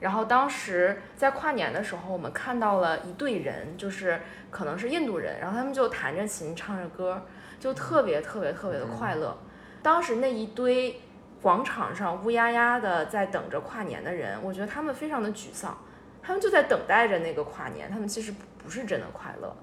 [0.00, 4.20] 然后当时在跨年的时候，我们看到了一队人，就是
[4.50, 7.26] 可能是印度人，然后他们就弹着琴唱着歌，
[7.58, 9.36] 就特别特别特别的快乐。
[9.82, 11.00] 当时那一堆
[11.40, 15.78] 广场上乌压压的在等着跨年的人，我觉得他们非常的沮丧，
[16.22, 19.54] 他们就在等待着那个跨年，他们其实不是真的快乐。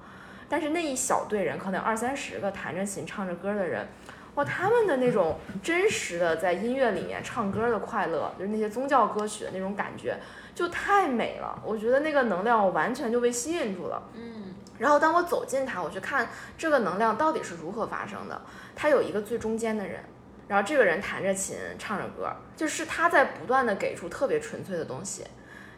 [0.48, 3.88] 但是那一小队人，可能二三十个弹着琴唱着歌的人，
[4.36, 10.18] 哇，他们的那种真实的在音乐里面唱歌的快乐，就是那些宗教歌曲的那种感觉，
[10.56, 11.62] 就太美了。
[11.66, 14.02] 我觉得那个能量我完全就被吸引住了。
[14.16, 16.28] 嗯然后当我走近它，我去看
[16.58, 18.42] 这个能量到底是如何发生的。
[18.76, 20.00] 它有一个最中间的人，
[20.48, 25.24] 然后这个人弹着琴，唱着歌，就是他在不断的给出特别纯粹的东西。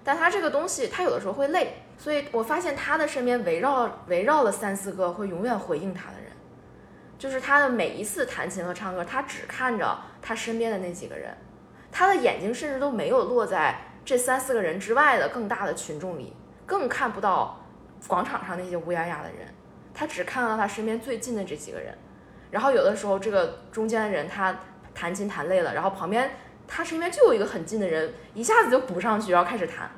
[0.06, 6.32] 但他这个东西，他有的时候会累，所以我发现他的身边围绕围绕了三四个会永远回应他的人，
[7.24, 11.34] 就是他的每一次弹琴和唱歌，他只看着他身边的那几个人，
[11.90, 17.66] 他的眼睛甚至都没有落在这三四个人之外的更大的群众里，更看不到
[18.10, 19.48] 广场上那些乌压压的人，
[19.94, 21.98] 他只看到他身边最近的这几个人。
[22.52, 24.54] 然后有的时候这个中间的人他
[24.94, 26.30] 弹琴弹累了，然后旁边
[26.68, 29.90] 他身边就有一个很近的人，一下子就补上去，然后开始弹。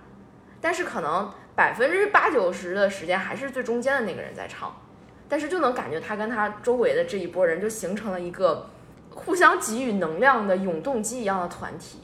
[0.62, 4.80] 但是可能百分之八九十的时间还是最中间的那个人在唱，
[5.28, 8.70] 但是就能感觉他跟他周围的这一波人就形成了一个
[9.10, 12.00] 互相给予能量的永动机一样的团体。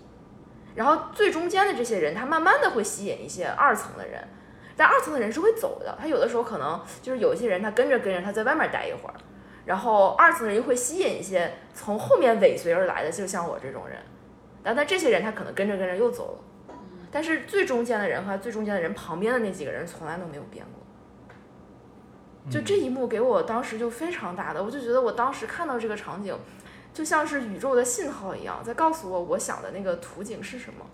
[0.74, 4.26] 然后最中间的这些人，他慢慢的会吸引一些二层的人，
[4.78, 9.16] 但二层的人是会走的，他有的时候可能就是有一些人他跟着跟着他在外面待一会儿，
[9.66, 13.98] 然后二层的人又会吸引一些从后面尾随而来的，就像我这种人，
[14.64, 16.68] 但但这些人他可能跟着跟着又走了。
[17.12, 20.82] 但是最中间的人和最中间的人旁边的那几个人从来都没有变过。
[22.50, 26.36] 就这一幕给我当时就非常大的，我就觉得我当时看到这个场景，
[26.94, 30.86] 就像是宇宙的信号一样，在告诉我我想的那个图景是什么。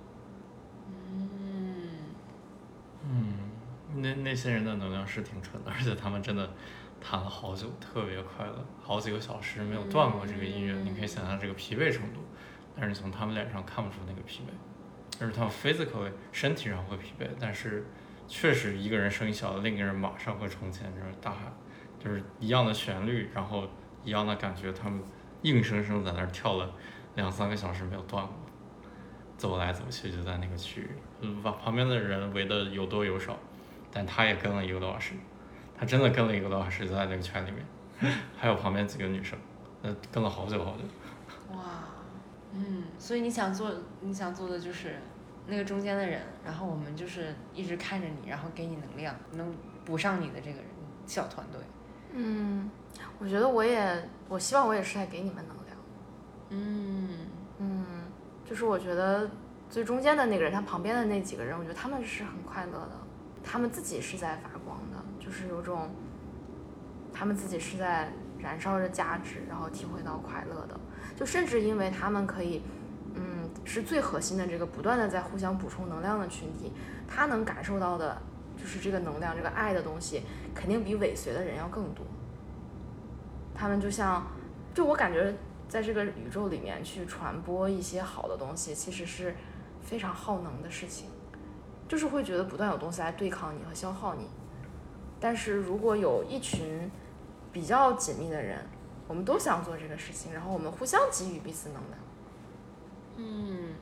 [3.10, 3.34] 嗯
[3.96, 6.52] 那那些人的能量是挺纯的，而且他们真的
[7.02, 10.74] 弹了好久，特别快乐，好几个小时没有断过这个音乐。
[10.84, 12.20] 你可以想象这个疲惫程度，
[12.80, 17.86] 但是从他们脸上看不出那个疲惫，就是他们 physically 身体上会疲惫，但是
[18.28, 21.52] 确实一个人声音小了，另一个人马上会冲前，就是大喊，
[21.98, 23.68] 就是一样的旋律，然后
[24.04, 25.02] 一样的感觉，他们
[25.44, 26.70] 硬生生在那儿跳了
[27.16, 28.34] 两三个小时没有断过。
[29.38, 30.90] 走来走去就在那个区域，
[31.44, 33.38] 把旁边的人围的有多有少，
[33.92, 35.14] 但他也跟了一个多小时，
[35.78, 39.38] 他真的跟了一个多小时，就在那个圈里面，还有旁边几个女生，
[39.84, 41.56] 那跟了好久好久。
[41.56, 41.84] 哇，
[42.52, 43.72] 嗯，所以你想做，
[44.02, 44.96] 你想做的就是
[45.48, 50.66] 那个中间的人，然后我们就是一直看着你，然后给你能量，能补上你的这个人
[51.06, 51.62] 小团队。
[52.12, 52.70] 嗯，
[53.20, 55.78] 我觉得我也，我希望我也是在给你们能量。
[56.50, 57.28] 嗯
[57.60, 57.86] 嗯，
[58.46, 59.30] 就是我觉得
[59.70, 62.92] 最中间的那个人，他旁边的那几个人，我觉得他们是很快乐的，
[63.44, 65.90] 他们自己是在发光的，就是有种，
[67.14, 70.80] 他们自己是在燃烧着价值，然后体会到快乐的，
[71.16, 72.77] 就甚至因为他们可以，嗯，
[73.68, 76.72] 是最核心的这个不断的在互相补充能量的群体，
[77.08, 78.20] 他能感受到的
[78.58, 80.24] 就是这个能量、这个爱的东西，
[80.56, 82.06] 肯定比尾随的人要更多。
[83.54, 84.26] 他们就像，
[84.74, 85.34] 就我感觉，
[85.68, 89.36] 在这个宇宙里面去传播一些好的东西，其实是
[89.82, 91.10] 非常耗能的事情，
[91.88, 94.28] 就是会觉得不断有东西来对抗你和消耗你。
[95.20, 96.90] 但是如果有一群
[97.52, 98.66] 比较紧密的人，
[99.08, 102.07] 我们都想做这个事情，然后我们互相给予彼此能量。
[103.18, 103.74] 嗯，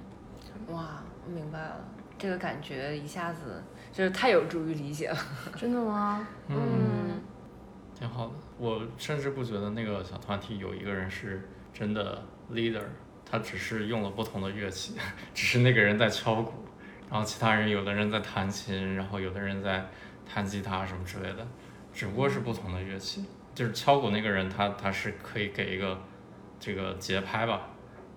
[0.67, 1.77] 哇，我明白了，
[2.17, 3.61] 这个感觉一下子
[3.91, 5.17] 就是太有助于理解了。
[5.55, 6.27] 真的吗？
[6.47, 7.21] 嗯，
[7.93, 8.33] 挺好的。
[8.57, 12.83] 我甚至不觉得那个小团体有一个人是真的 leader，
[13.29, 14.95] 他只是用了不同的乐器，
[15.35, 16.53] 只是那个人在敲鼓，
[17.11, 19.85] 然后其他人有的人在弹琴，然后有的人在
[20.25, 21.45] 弹吉他什么之类的，
[21.93, 23.25] 只不过是不同的乐器。
[23.53, 25.97] 就是敲鼓那个人，他他是可以给一个
[26.59, 27.69] 这个节拍吧，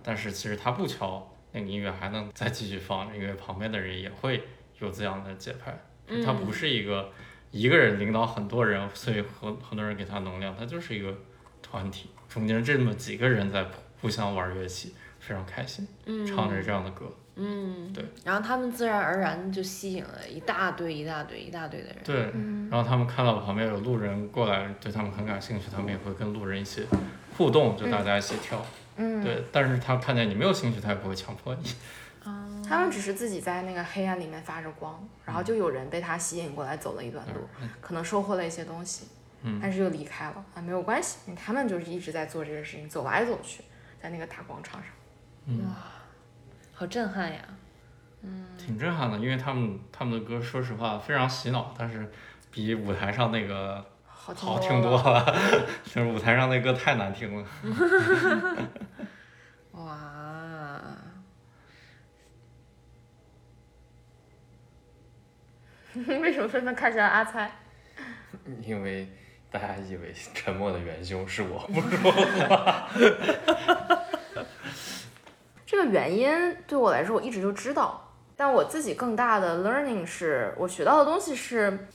[0.03, 4.43] 但是其实他不敲，那个音乐还能再继续放，因为旁边的人也会
[4.79, 5.77] 有这样的节拍。
[6.25, 7.11] 他不是一个
[7.51, 11.15] 一个人领导很多人，所以很很多人给他能量，他就是一个
[11.61, 13.67] 团体，中间这么几个人在
[14.01, 15.87] 互相玩乐器，非常开心，
[16.27, 17.13] 唱着这样的歌。
[17.41, 18.05] 嗯，对。
[18.25, 21.97] 然后他们自然而然就吸引了一大堆、一大堆、一大堆的人。
[22.03, 22.17] 对，
[22.69, 26.85] 然后他们看到旁边有路人过来，对他们很感兴趣，他们也会跟路人一起
[27.37, 28.59] 互动，就大家一起跳。
[28.59, 28.65] 嗯，
[29.23, 31.75] 对，但是他看见你没有兴趣，他也不会强迫你。
[32.69, 37.49] 他们只是自己在那个黑暗里面发着光，然后就有人被他吸引过来走了一段路，
[37.81, 39.07] 可能收获了一些东西，
[39.43, 43.63] 嗯但是又离开了啊，没有关系，他们就是一直在做这个事情，走来走去，
[44.03, 44.91] 在那个大广场上。
[45.47, 45.73] 嗯，
[46.75, 47.41] 好震撼呀！
[48.23, 52.11] 嗯挺震撼的，因为他们他们的歌，说实话非常洗脑，但是
[52.51, 53.83] 比舞台上那个
[54.35, 55.35] 好好听听多了。
[55.85, 57.47] 就是舞台上那歌太难听了。
[59.73, 60.81] 哇，
[66.21, 67.51] 为什么纷纷看向阿猜？
[68.63, 69.09] 因为
[69.51, 72.13] 大家以为沉默的元凶是我，不是我。
[75.65, 81.87] 这个原因对我来说，我一直就知道，但我自己更大的 learning 是我学到的东西是，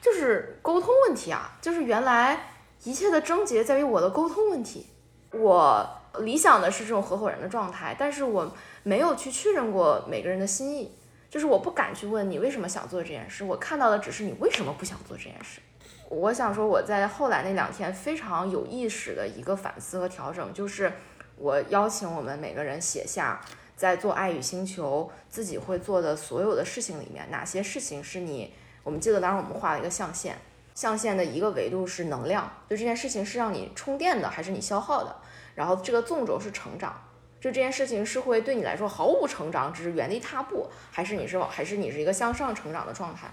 [0.00, 2.52] 就是沟通问题啊，就是原来
[2.84, 4.86] 一切的症结在于我的沟通问题。
[5.32, 5.86] 我
[6.20, 10.92] 理想的是这种合伙人的状态，但是我没有去确认过每个人的心意，
[11.28, 15.60] 就是我不敢去问你为什么想做这件事，我看到的只是你为什么不想做这件事。
[16.08, 20.92] 我想说，我在后来那两天非常有意识的一个反思和调整，就是
[21.36, 23.40] 我邀请我们每个人写下，
[23.74, 28.54] 在做爱与星球自己会做的所有的事情里面，哪些事情是你，
[28.86, 30.36] 我们记得当时我们画了一个象限，
[30.72, 35.16] 象限的一个维度是能量，就这件事情是让你充电的还是你消耗的，
[35.56, 36.94] 然后这个纵轴是成长。
[37.40, 43.26] 就这件事情是会对你来说毫无成长，只是原地踏步，还是你是往，还是你是一个向上成长的状态？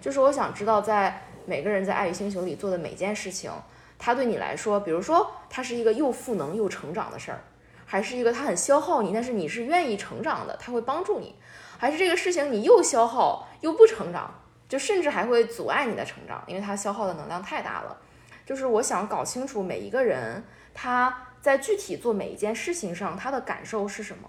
[0.00, 3.52] 就是我想知道，在每个人在爱与星球里做的每件事情，
[4.00, 7.38] 它对你来说，比如说它是一个又赋能又成长的事儿，
[7.86, 11.36] 还是一个它很消耗你，但是你是愿意成长的，它会帮助你，
[11.78, 14.34] 还是这个事情你又消耗又不成长，
[14.68, 17.96] 就甚至还会阻碍你的成长，因为它消耗的能量太大了。
[18.44, 20.42] 就是我想搞清楚每一个人
[20.72, 24.28] 他在具体做每一件事情上他的感受是什么，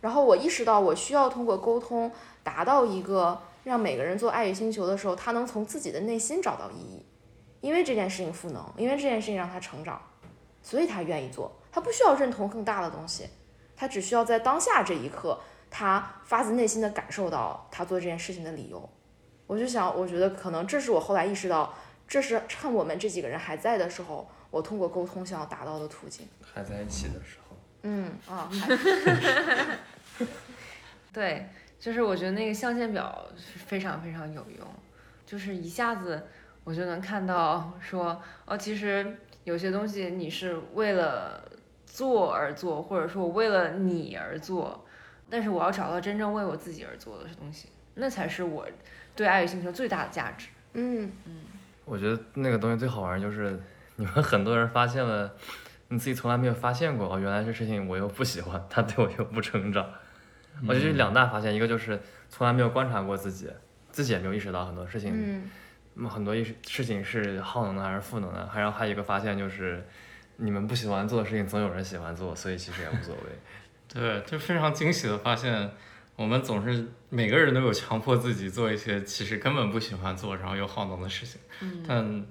[0.00, 2.12] 然后我意识到我需要通过沟通
[2.44, 7.04] 达到一个让每个人做爱与星球的时候，他能从自己的内心找到意义，
[7.60, 10.00] 因为这件事情赋能，因为这件事情让他成长，
[10.62, 13.28] 所以他愿意做，他不需要认同更大的东西，
[13.76, 18.88] 他只需要在当下这一刻，他发自内心的感受到他做这件事情的理由。
[19.46, 21.74] 我就想，我觉得可能这是我后来意识到，
[22.08, 26.26] 这是趁我们这几个人还在的时候，我通过沟通想要达到的途径。
[26.42, 28.50] 还在一起的时候，嗯啊，
[31.12, 31.46] 对，
[31.78, 34.66] 就是我觉得那个象限表是非常非常有用，
[35.24, 36.26] 就是一下子
[36.64, 41.48] 我就能看到说，哦，其实有些东西你是为了
[41.84, 44.84] 做而做，或者说我为了你而做，
[45.30, 48.66] 但是我要找到真正为我自己而做的东西，那才是我
[49.16, 50.48] 对爱与星球最大的价值。
[50.74, 51.32] 嗯嗯
[51.84, 53.58] 我觉得那个东西最好玩就是
[53.96, 55.34] 你们很多人发现了
[55.88, 59.88] 你自己从来没有发现过，哦，原来这事情我又不喜欢，它对我又不成长。
[60.66, 63.48] 我觉得这两大发现，一个就是从来没有观察过自己，
[63.90, 65.50] 自己也没有意识到很多事情，嗯
[65.94, 69.86] 嗯很多意识事情是耗能的还是负能的，还然后还有一个发现就是，
[70.36, 73.20] 你们不喜欢做的事情，总有人喜欢做，所以其实也无所谓。
[73.88, 75.70] 对，就非常惊喜的发现，
[76.16, 81.40] 我们总是每个人都有强迫自己做一些其实根本不喜欢做，然后又耗能的事情。
[81.86, 82.26] 但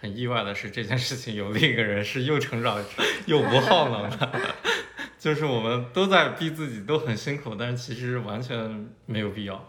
[0.00, 2.84] 很意外的是，这件事情有另一个人是又成长
[3.26, 4.30] 又不耗能的。
[5.18, 9.68] 就是我们都在逼自己，都很辛苦，但是其实完全没有必要。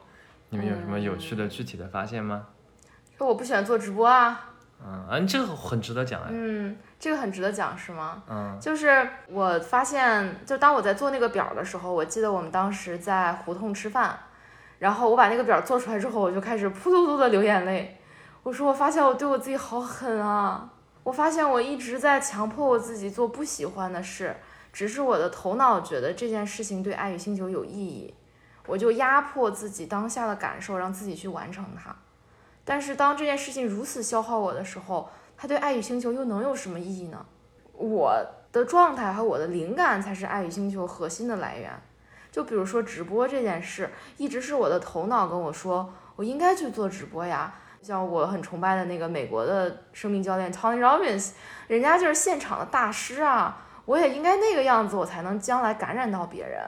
[0.50, 2.48] 你们有什么有趣的具体的发现吗？
[3.18, 4.49] 说我不喜欢做直播啊，
[4.82, 6.28] 嗯啊，你这个很值得讲哎。
[6.32, 8.24] 嗯，这个很值得讲是吗？
[8.30, 14.18] 嗯就是我发现，就当我在做那个表的时候，我记得我们当时在胡同吃饭，
[14.80, 18.00] 然后我把那个表做出来之后，我就开始扑通通的流眼泪。
[18.44, 20.70] 我说我发现我对我自己好狠啊！
[21.04, 24.36] 我发现我一直在强迫我自己做不喜欢的事，
[24.72, 28.14] 只是我的头脑觉得这件事情对爱与星球有意义，
[28.66, 31.94] 我就压迫自己当下的感受，让自己去完成它。
[32.70, 37.26] 但是当这件事情如此消耗我的时候，它对爱与星球又能有什么意义呢？
[37.74, 41.72] 我的状态和我的灵感才是爱与星球核心的来源。
[42.32, 47.56] 就比如说直播这件事，一直是我的头脑跟我说，我应该去做直播呀。
[47.82, 51.32] 像我很崇拜的那个美国的生命教练 Tony Robbins，
[51.66, 56.62] 人家就是现场的大师啊，我也应该那个样子，我才能将来感染到别人。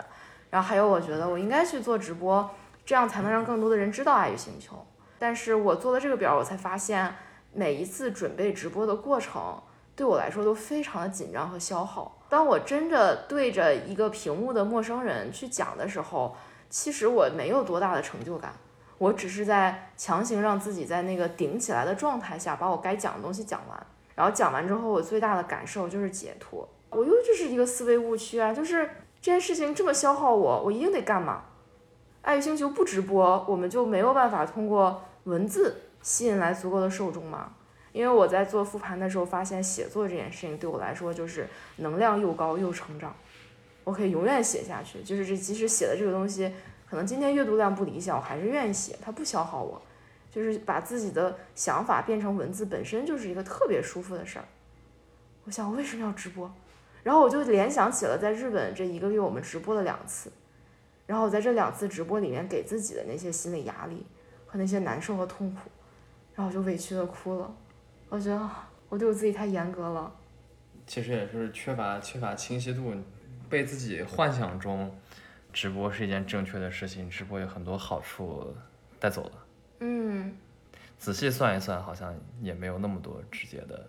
[0.50, 2.50] 然后还有，我觉得我应该去做直播，
[2.84, 4.84] 这样才能让更多的人知道爱与星球。
[5.22, 7.14] 但是我做了这个表，我才发现
[7.54, 9.62] 每一次准备直播的过程，
[9.96, 12.18] 对我来说都非常的紧张和消耗。
[12.28, 16.36] 当我真的对着一个屏幕的陌生人去讲的时候，
[16.72, 18.52] 其实我没有多大的成就感，
[18.98, 23.86] 我只是在强行让自己在那个顶起来的状态下，把我该讲的东西讲完。
[24.16, 26.68] 然后讲完之后，我最大的感受就是解脱。
[26.90, 28.90] 我又这是一个思维误区啊，就是
[29.22, 31.44] 这件事情这么消耗我，我一定得干嘛？
[32.24, 37.54] 爱与星球不直播，我们就没有办法通过文字吸引来足够的受众吗？
[37.92, 41.48] 因为我在做复盘的时候发现，写作这件事情对我来说就是
[41.78, 43.16] 能量又高又成长，
[43.84, 45.04] 我可以永远写下去。
[45.04, 46.54] 就是这即使写的这个东西，
[46.90, 49.82] 可能今天阅读量不理想，我还是愿意写，它不消耗我。
[50.32, 54.46] 就是把自己的想法变成文字，本身就是一个特别舒服的事儿。
[55.44, 56.50] 我想我为什么要直播？
[57.04, 60.32] 然后我就联想起了在日本这一个月我们直播了两次，
[61.06, 64.06] 然后我在这两次直播里面给自己的那些心理压力
[64.52, 65.72] 和那些难受和痛苦，
[66.36, 67.56] 然后我就委屈的哭了。
[68.10, 70.14] 我觉得啊我对我自己太严格了。
[70.86, 72.94] 其实也是缺乏缺乏清晰度，
[73.50, 74.94] 被自己幻想中
[75.54, 78.54] 直播是一件正确的事情，直播有很多好处
[79.00, 79.32] 带走了。
[79.80, 80.36] 嗯，
[81.00, 83.88] 仔细算一算，好像也没有那么多直接的。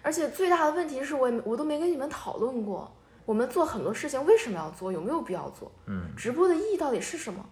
[0.00, 2.90] 而且最大的问题是我也我都没跟你们讨论过，
[3.26, 5.70] 我们做很多事情为什么要做，有没有必要做？
[5.84, 7.44] 嗯，直播的意义到底是什么？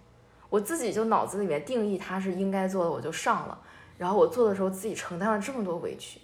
[0.48, 3.58] 我自己就脑子里面定义它是应该做的，我就上了。
[3.98, 6.20] 然后我做的时候自己承担了这么多委屈。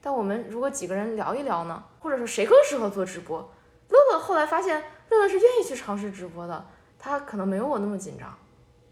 [0.00, 3.38] 但我们如果几个人聊一聊呢，或者说谁更适合做直播？
[3.88, 6.66] 乐乐后来发现，乐乐是愿意去尝试直播的，
[6.98, 8.36] 他可能没有我那么紧张，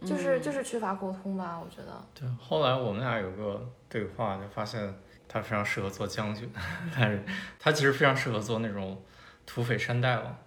[0.07, 2.03] 就是就是缺乏沟通吧，我觉得。
[2.15, 4.95] 对，后来我们俩有个对话，就发现
[5.29, 6.51] 他非常适合做将军，
[6.97, 7.25] 但是
[7.59, 9.03] 他其实非常适合做那种
[9.45, 10.39] 土匪山大王，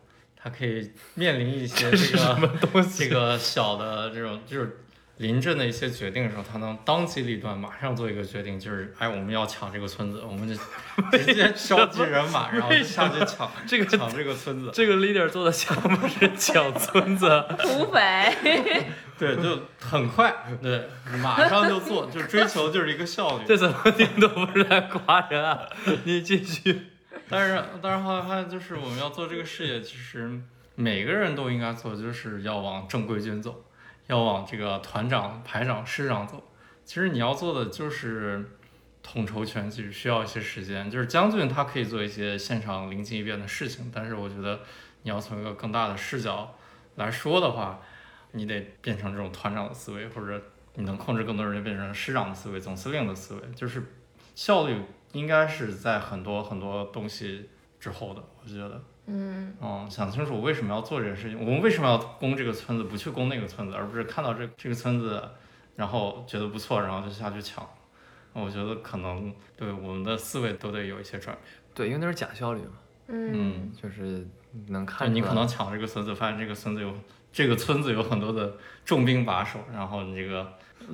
[0.46, 4.78] 他可以面临一些这个这个小的这种就是
[5.18, 10.54] 临阵的一些决定的时候，他能当机立断，马上做一个决定，就是哎我们要抢这个村子，我们就
[11.18, 14.70] 直接召集人马，然后就下去抢这个抢这个村子。
[14.72, 17.28] 这个 leader 做的项目是抢村子，
[17.58, 18.38] 土匪，
[19.18, 20.32] 对，就很快，
[20.62, 20.88] 对，
[21.24, 23.46] 马上就做，就追求就是一个效率。
[23.48, 25.62] 这怎么听都不是在夸人啊！
[26.04, 26.92] 你继续。
[27.30, 30.40] 但是，但是后来发现，就是我们要做这个事业，其实
[30.76, 33.66] 每个人都应该做，就是要往正规军走，
[34.08, 36.44] 要往这个团长、排长、师长走。
[36.84, 38.52] 其实你要做的就是
[39.02, 40.90] 统筹全局，需要一些时间。
[40.92, 44.60] 就是将军他可以做一些现场灵机一变的事情，但是我觉得
[45.02, 46.56] 你要从一个更大的视角
[46.96, 47.80] 来说的话，
[48.34, 50.40] 你得变成这种团长的思维，或者
[50.76, 53.82] 你能控制更多人变成师长的思维、总司令的思维，就是
[54.36, 54.80] 效率
[55.16, 57.50] 应该是在很多很多东西
[57.80, 58.84] 之后的，我觉得。
[59.08, 65.24] 嗯嗯，想清楚为什么要做这件事情，我们为什么要攻这个村子，不去攻那个村子，而不是看到这这个村子，
[65.76, 67.66] 然后觉得不错，然后就下去抢。
[68.34, 71.56] 我觉得可能对我们的思维都得有一些转变。
[71.74, 72.74] 对，因为那是假效率嘛，
[73.08, 74.28] 嗯嗯，就是
[74.68, 76.94] 能看你可能抢这个村子，发现这个村子有
[77.32, 80.52] 这个村子有很多的重兵把守，然后你这个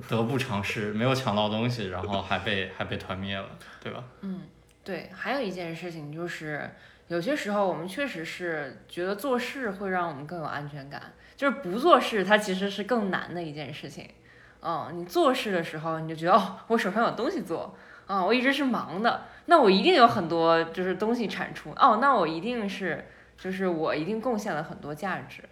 [0.09, 3.45] 得不偿失，没有抢到东西，然后还被还被团灭了，
[3.81, 4.03] 对吧？
[4.21, 4.41] 嗯
[4.83, 6.69] 对，还有一件事情就是，
[7.07, 14.09] 有些时候我们确实是觉得做事会让我们更有安全感，就是不做事它其实是更难的一件事情。
[14.63, 17.75] 嗯，你做事的时候你就觉得哦，我手上有东西做，
[18.07, 23.05] 啊、我一直是忙的，那我一定有很多就是东西产出，哦，那我一定是
[23.37, 25.43] 就是我一定贡献了很多价值。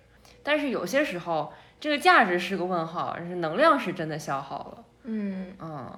[0.41, 4.83] 但是有些时候这个价值是个问号，是能量是真的消耗了。
[5.03, 5.89] 嗯嗯，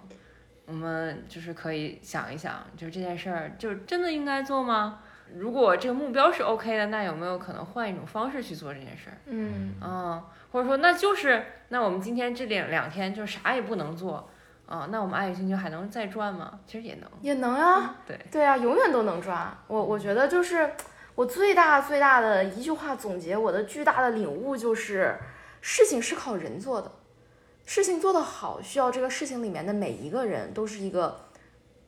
[0.66, 5.00] 我们就是可以想一想，就是这件事儿，就真的应该做吗？
[5.34, 9.18] 如果这个目标是 OK 的，那有没有可能换一种方式去做这件事儿？
[9.26, 10.22] 嗯嗯，
[10.52, 14.30] 或者说那就是那我们今天这两两天就啥也不能做，
[14.68, 16.60] 啊、那我们爱与星球还能再赚吗？
[16.68, 19.58] 其实也能，也能啊，对，对啊，永远都能赚。
[19.68, 20.70] 我我觉得就是
[21.16, 25.18] 我最大最大的一句话总结我的巨大的领悟就是，
[25.62, 26.92] 事情是靠人做的，
[27.66, 31.28] 事情做得好，需要这个事情里面的每一个人都是一个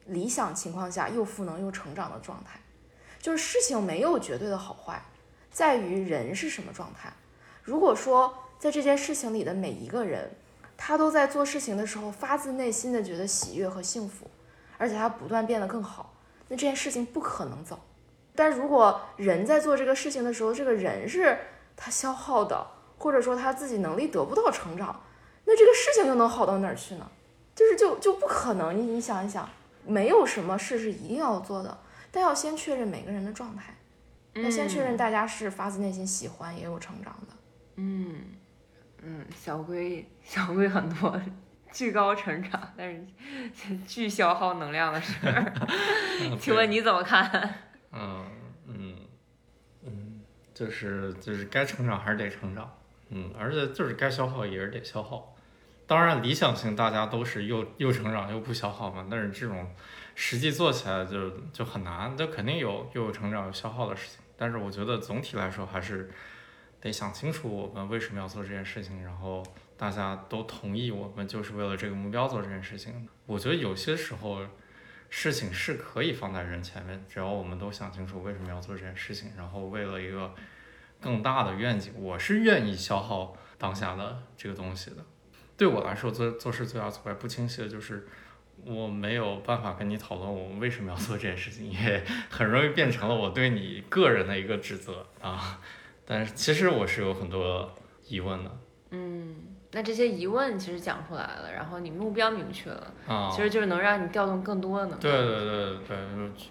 [0.05, 2.59] 理想情况下又赋能又成长的状态。
[3.19, 5.03] 就是事情没有绝对的好坏，
[5.49, 7.11] 在于人是什么状态。
[7.63, 10.29] 如果说在这件事情里的每一个人，
[10.75, 14.29] 他都在做事情的时候发自内心的觉得喜悦和幸福，
[14.77, 16.13] 而且他不断变得更好，
[16.49, 17.79] 那这件事情不可能走。
[18.35, 21.37] 但如果人在做这个事情的时候，这个人是
[21.77, 22.67] 他消耗的，
[23.03, 25.03] 或者说他自己能力得不到成长，
[25.43, 27.11] 那这个事情又能好到哪儿去呢？
[27.53, 28.75] 就是就就不可能。
[28.75, 29.47] 你你想一想，
[29.85, 31.77] 没有什么事是一定要做的，
[32.11, 33.75] 但要先确认每个人的状态，
[34.41, 37.35] 要先确认大家是发自内心喜欢也有成长的。
[37.75, 38.15] 嗯
[39.01, 41.21] 嗯，小龟小龟很多
[41.73, 45.53] 巨高成长，但是巨消耗能量的事儿
[46.39, 47.53] 请问你怎么看？
[47.91, 48.25] 嗯
[48.67, 48.95] 嗯
[49.83, 50.21] 嗯，
[50.53, 52.71] 就是就是该成长还是得成长，
[53.09, 55.35] 嗯，而且就是该消耗也是得消耗。
[55.85, 59.69] 当然，理想型大家都是又又成长又不消耗嘛，但是这种
[60.15, 64.19] 实际做起来就就很难，这肯定有又有成长又消耗的事情。
[64.37, 66.09] 但是我觉得总体来说还是
[66.81, 69.43] 得想清楚我们为什么要做这件事情，然后
[69.77, 73.07] 大家都同意我们就是为了这个目标做这件事情。
[73.25, 74.39] 我觉得有些时候
[75.09, 80.33] 事情是可以放在人前面，只要我们都想清楚为什么要做这件事情，然后为了一个
[81.03, 84.97] 更大的愿景，我是愿意消耗当下的这个东西的。
[85.57, 88.07] 对我来说，做做事最大阻碍不清晰的就是
[88.65, 95.59] 我没有办法跟你讨论我们为什么要做这件事情，也很容易变成了我对你个人的一个指责啊。
[96.05, 97.71] 但是其实我是有很多
[98.07, 98.51] 疑问的
[98.91, 99.35] 嗯，
[99.71, 103.29] 那这些疑问其实讲出来了，然后你目标明确了，啊。
[103.31, 105.01] 其实就是能让你调动更多的能量。
[105.01, 105.97] 对对对对，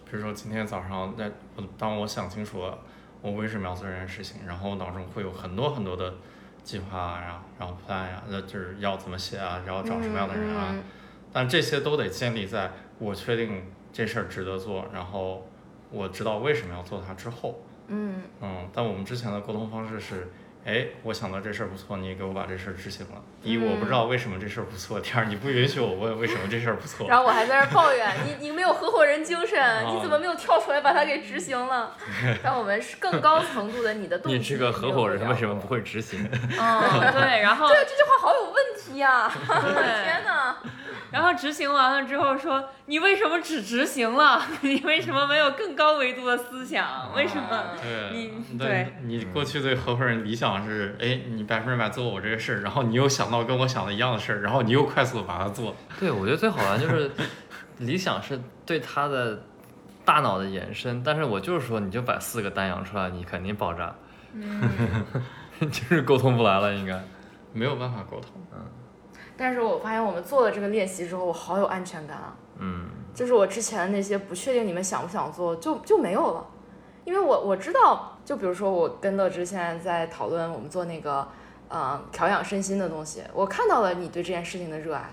[0.05, 2.79] 比如说今天早上在我当我想清楚了
[3.23, 6.13] 我为什么要做这件事情，然后我脑中会有很多很多的
[6.63, 10.83] 计划啊，然后 plan 呀、那就是要怎么写啊，然后找什么样的人啊，嗯
[11.33, 15.49] 但这些都得建立在我确定这事儿值得做，然后
[15.91, 17.59] 我知道为什么要做它之后。
[17.87, 20.29] 嗯嗯，但我们之前的沟通方式是，
[20.65, 23.23] 哎，我想到这事儿不错，你给我把这事儿执行了。
[23.43, 27.09] 第一，我不知道为什么这事儿不错；第二，你不允许我问为什么这事儿不错。
[27.09, 31.97] 然后我还在那抱怨你，你没有合伙人精神，你怎么没有跳出来把它给执行了？
[32.43, 34.39] 让我们是更高程度的你的动机。
[34.39, 35.83] 你是个合伙人，为什么不会？
[35.83, 36.23] 执行？
[36.31, 40.57] 嗯，对，然后 对，这句话好有问题呀、对天哪！
[41.11, 44.41] 然后执行完了之后说，你为什么只执行了？
[44.63, 47.13] 你为什么没有更高维度的思想？
[47.15, 47.65] 为什么？
[47.83, 55.75] 对，你对对你过去对合伙人理想是，哎，你百分之百做我这个事儿，然后你又想到跟我想的一样的事儿，然后你又快速的把它做。
[55.99, 57.11] 对，我觉得最好玩就是
[57.79, 59.43] 理想是对他的
[60.05, 63.93] 大脑的延伸，但是我就是说，你就摆四个单阳出来，你肯定爆炸，
[65.59, 67.03] 就是沟通不来了，应该。
[67.55, 68.31] 没有办法沟通。
[68.53, 68.59] 嗯
[69.35, 72.37] 但是我发现我们做了这个练习之后，我好有安全感啊！
[72.59, 76.47] 嗯，就是我之前那些不确定你们想不想做，就就没有了，
[77.05, 81.27] 因为我我知道，就比如说我跟乐之现在在讨论我们做那个
[81.73, 85.09] 呃调养身心的东西，我看到了你对这件事情的热爱，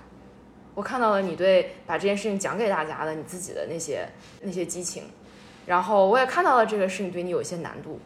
[0.75, 4.05] 我看到了你对把这件事情讲给大家的你自己的那些
[4.41, 5.03] 那些激情，
[5.65, 7.97] 然后我也看到了这个事情对你有一些难度，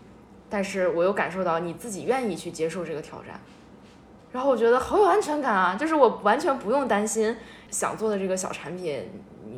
[0.51, 3.41] 但是我又感受到你自己愿意去接受这个挑战。
[4.31, 7.35] 然后我觉得好有安全感啊，就是我完全不用担心
[7.71, 9.03] 想做的这个小产品，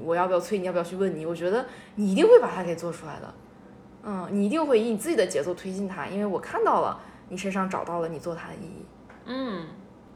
[0.03, 1.26] 我要不要催你，要不要去问你？
[1.26, 1.65] 我觉得
[1.95, 3.34] 你一定会把它给做出来的，
[4.03, 6.99] 嗯，你一定会以你自己的节奏推进它，因为我看到了
[7.30, 8.86] 你身上找到了你做它的意义。
[9.26, 9.68] 嗯。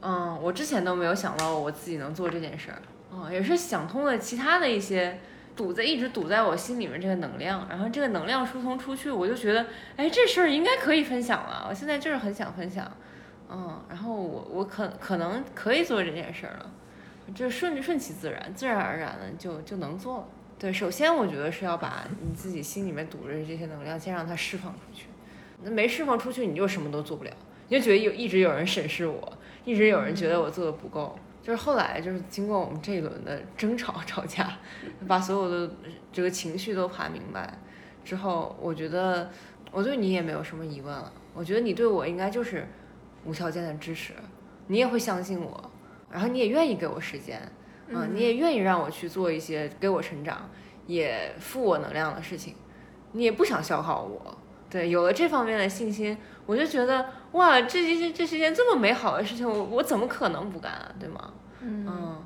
[0.02, 2.80] 嗯，我之前都没有想到我自己能做这件事儿，
[3.12, 5.20] 嗯，也是想通了其他的一些
[5.54, 9.66] 堵在一直堵在我心里面这个能量，然后这个能量疏通出去，我就觉得，
[9.96, 12.90] 哎，这事儿应该可以分享了，我现在就是很想分享，
[13.50, 16.70] 嗯，然后我我可可能可以做这件事儿了，
[17.34, 20.20] 就顺顺其自然，自然而然的就就能做。
[20.20, 20.24] 了。
[20.58, 25.08] 对，首先我觉得是要把你自己心里面堵着的这些能量，先让它释放出去。
[25.62, 27.30] 那没释放出去，你就什么都做不了，
[27.70, 29.32] 你就觉得有一直有人审视我，
[29.64, 31.16] 一直有人觉得我做的不够。
[31.40, 34.58] 就是后来就是经过我们这一轮的争吵 吵架，
[35.06, 35.72] 把所有的
[36.12, 37.58] 这个情绪都盘明白
[38.04, 39.30] 之后，我觉得
[39.70, 41.12] 我对你也没有什么疑问了。
[41.32, 42.66] 我觉得你对我应该就是
[43.24, 44.14] 无条件的支持，
[44.66, 45.70] 你也会相信我，
[46.10, 47.40] 然后你也愿意给我时间，
[47.86, 50.50] 嗯，你也愿意让我去做一些给我成长、
[50.88, 52.54] 也负我能量的事情，
[53.12, 54.36] 你也不想消耗我。
[54.68, 56.16] 对，有了这方面的信心，
[56.50, 60.92] 我就觉得哇，这这这是件这么美好的事情，我我怎么可能不干啊？
[60.98, 61.32] 对吗？
[61.60, 62.24] 嗯，嗯，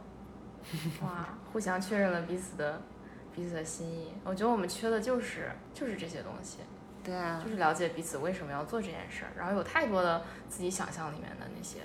[1.05, 2.81] 哇，互相确认了彼此的
[3.35, 4.15] 彼此的心意。
[4.25, 6.61] 我觉得我们缺的就是就是这些东西，
[7.05, 11.81] 对啊就，是了解彼此为什么要做这件事儿，然后有太多的自己想象里面的那些，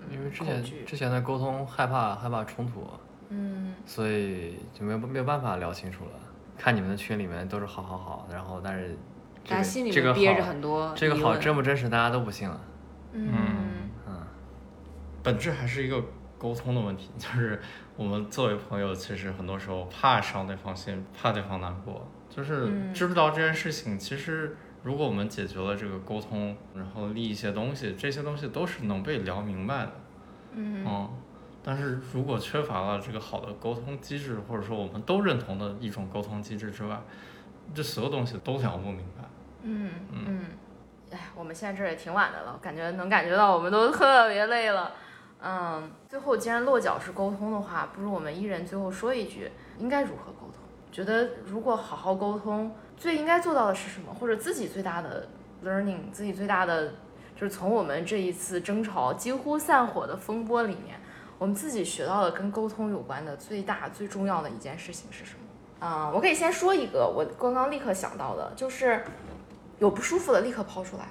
[0.00, 2.86] 嗯因为之前之前的沟通害怕害怕冲突，
[3.30, 6.10] 嗯所以就没有没有办法聊清楚了。
[6.58, 8.96] 看你们的群里面都是好好好，然后但是这个
[9.50, 12.60] 大家心里这个面憋着好很多这个好真不真实，大家都不信了。
[13.12, 13.28] 嗯
[14.06, 14.22] 嗯，
[15.22, 16.00] 本质还是一个
[16.38, 17.60] 沟通的问题， 就是
[17.96, 29.92] 我们作为朋友，其实很多时候怕伤对方心，怕对方难过，就是嗯知不知道这件事情，其实如果我们解决了这个沟通，然后立一些东西，这些东西都是能被聊明白的，
[30.54, 31.10] 嗯嗯。
[31.62, 36.98] 但是如果缺乏了这个好的沟通机制，或者说我们都认同的一种沟通机制之外，
[37.74, 39.28] 这所有东西都聊不明白。
[39.62, 40.46] 嗯嗯，
[41.10, 44.92] 哎，我们现在这儿也挺晚的了，感觉能感觉到我们都特别累了。
[45.42, 50.62] 嗯，最后既然落脚是沟通的话，不如我们一人最后说一句，应该如何沟通？
[50.92, 54.12] 觉得如果好好沟通，最应该做到的是什么？
[54.12, 55.28] 或者自己最大的
[55.64, 56.92] learning，自己最大的
[57.34, 61.00] 就是从我们这一次争吵几乎散伙的风波里面，
[61.38, 65.40] 我们自己学到的跟沟通有关的最大最重要的一件事情是什么？
[65.86, 69.02] 啊、我可以先说一个我刚刚立刻想到的，就是
[69.80, 71.08] 有不舒服的立刻抛出来。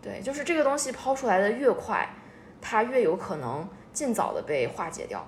[0.00, 2.08] 对，就是这个东西抛出来的越快，
[2.60, 5.24] 它越有可能尽早的被化解掉。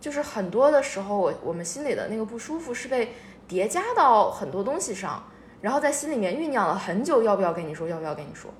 [0.00, 3.12] 就是很多的时候，我我们心里的那个不舒服是被
[3.46, 5.22] 叠加到很多东西上，
[5.60, 8.50] 然后在心里面酝酿了很久，要不要跟你说，要不要跟你说。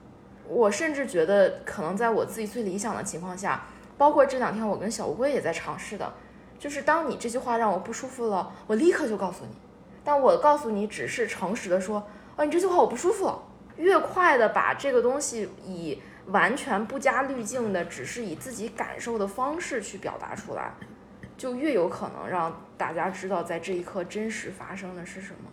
[0.48, 3.64] 我甚至觉得，可能在我自己最理想的情况下，
[3.98, 6.12] 包括这两天我跟小乌龟也在尝试的，
[6.58, 9.50] 就是当你这句话让我不舒服了，我立刻就告诉你。
[10.04, 12.06] 但我告诉你只是诚实的说，
[12.36, 13.42] 哦，你这句话我不舒服了。
[13.76, 20.72] 越快的把这个东西以完全不加滤镜的，只是以自己感受的方式去表达出来，
[21.36, 25.50] 就越有可能让大家知道在这一刻真实发生的是什么。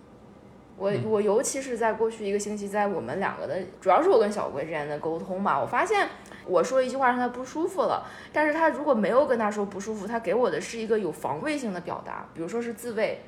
[0.75, 6.07] 我我尤其是在过去一个星期，在我们两个的，主要是我跟小龟之间的沟通吧，我发现
[6.45, 13.21] 我说一句话让他不舒服了，但是他如果没有跟他说不舒服，他给我的是一个有防卫性的表达，比如说是自卫，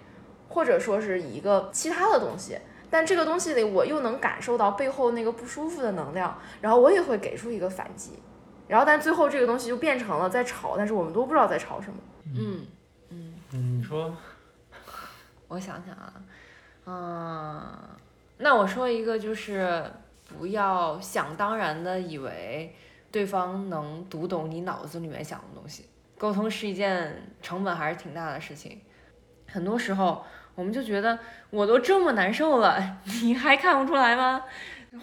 [0.49, 2.57] 或者说是一个其他的东西。
[2.95, 8.17] 但这个东西里，我又能感受到背后那个不舒服的能量，然后我也会给出一个反击，
[8.69, 11.97] 然后但最后这个东西就变成了在吵，但是我们都不知道在吵什么。
[12.33, 12.65] 嗯，
[13.09, 14.15] 嗯，你说
[15.49, 16.13] 我想想啊，
[16.85, 17.97] 嗯，
[18.37, 19.83] 那我说一个就是
[20.23, 22.73] 不要想当然的以为
[23.11, 25.89] 对方能读懂你脑子里面想的东西。
[26.17, 28.79] 沟通是一件成本还是挺大的事情，
[29.51, 30.23] 很多时候
[30.55, 31.19] 我们就觉得
[31.49, 34.43] 我都这么难受了， 你还看不出来吗？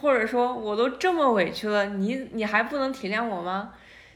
[0.00, 3.74] 或者说我都这么委屈了，你你还不能体谅我吗？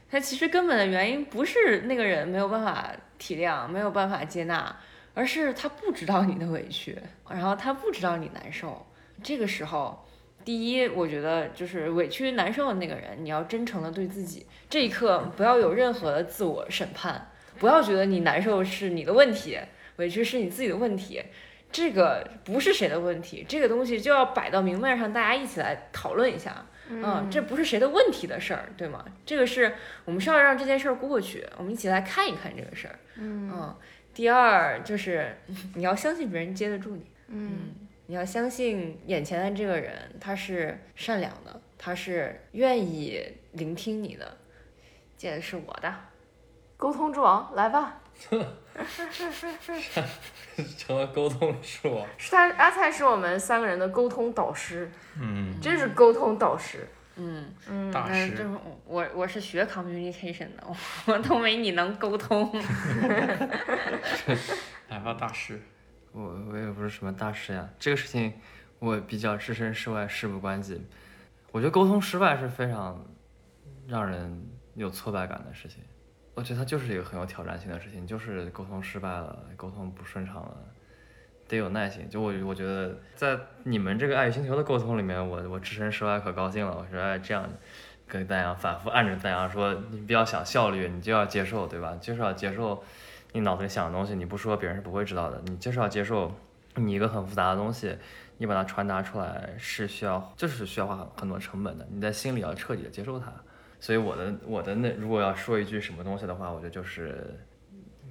[0.09, 2.87] 它其实根本的原因不是那个人没有办法
[3.19, 4.75] 体谅，没有办法接纳，
[5.13, 6.97] 而是他不知道你的委屈，
[7.29, 8.85] 然后他不知道你难受。
[9.21, 10.07] 这个时候，
[10.45, 19.59] 第一，我觉得就是委屈难受的那个人，你要真诚的对自己，这一刻不要有任何的自我审判，不要觉得你难受是你的问题，
[19.97, 21.21] 委屈是你自己的问题。
[21.69, 26.65] 这个不是谁的问题，这个东西就要摆到明面上，大家一起来讨论一下。
[26.89, 29.03] 嗯，这不是谁的问题的事儿，对吗？
[29.25, 29.75] 这个是
[30.05, 32.97] 我们是要让这件事儿过去，我们一起来看一看这个事儿。
[33.17, 33.75] 嗯，
[34.13, 35.35] 第二就是
[35.75, 37.75] 你要相信别人接得住你，嗯
[38.05, 43.21] 你要相信眼前的这个人他是善良的，他是愿意
[43.51, 44.37] 聆听你的。
[45.17, 45.93] 接的是我的，
[46.77, 47.99] 沟通之王，来吧，
[50.77, 52.07] 成了沟通是我。
[52.17, 54.89] 是他阿菜是我们三个人的沟通导师，
[55.19, 56.87] 嗯，真是沟通导师。
[57.15, 58.47] 嗯，嗯，大嗯，师是
[58.85, 60.63] 我我是学 communication 的，
[61.05, 62.51] 我都没你能沟通。
[64.89, 65.59] 来吧，大师。
[66.11, 68.33] 我我也不是什么大师呀，这个事情
[68.79, 70.85] 我比较置身事外，事不关己。
[71.51, 73.03] 我觉得沟通失败是非常
[73.87, 75.83] 让人有挫败感的事情。
[76.37, 80.55] 我觉得它就是一个很有挑战性的事情，就是沟通失败了，沟通不顺畅了，
[81.47, 82.07] 得有耐心。
[82.07, 86.77] 就我我觉得在你们这个爱与星球的沟通里面，我我置身事外可高兴了。
[86.77, 87.49] 我说哎这样
[88.07, 91.97] 跟大洋反复按着大洋说，你不要想效率，你就要接受，对吧？
[91.99, 92.83] 就是要接受
[93.31, 95.41] 你脑子里想的东西，你不说别人是不会知道的。
[95.47, 96.31] 你就是要接受
[96.75, 97.97] 你一个很复杂的东西，
[98.37, 101.87] 你把它传达出来是需要，就是需要花很多成本的。
[101.89, 103.33] 你在心里要彻底的接受它。
[103.79, 107.39] 所以我的我的那如果要说一句什么东西的话，我觉得就是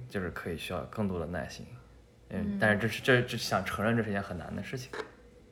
[0.09, 1.65] 就是可以需要更多的耐心。
[2.29, 4.91] 嗯，但是这是这这想承认这是一件很难的事情。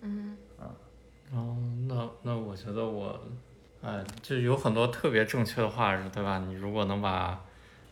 [0.02, 0.38] 嗯
[1.32, 3.20] 哦，那那我觉得我，
[3.82, 6.38] 哎，就有很多特别正确的话，对吧？
[6.48, 7.44] 你如果能把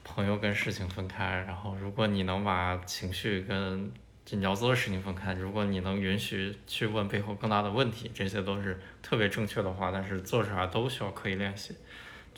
[0.03, 3.91] 朋友跟事情分开，然后如果你能把情绪跟
[4.23, 9.91] 就你要做的事情分开，如果你能允许去问背后更大的问题，这些都是特别正确的话。
[9.91, 11.75] 但是做啥都需要刻意练习，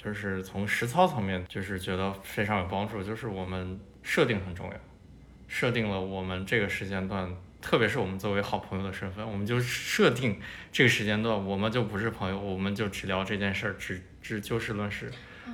[0.06, 3.04] 就是从实操层面，就是觉得非常有帮助。
[3.04, 4.74] 就是我们设定很重要，
[5.48, 10.40] 设定了我们这个时间段，特别是我们作为好朋友的身份，我们就设定
[10.72, 15.12] 这个时间段，我们就不是朋友，我们就只聊这件事儿，只只就事论事。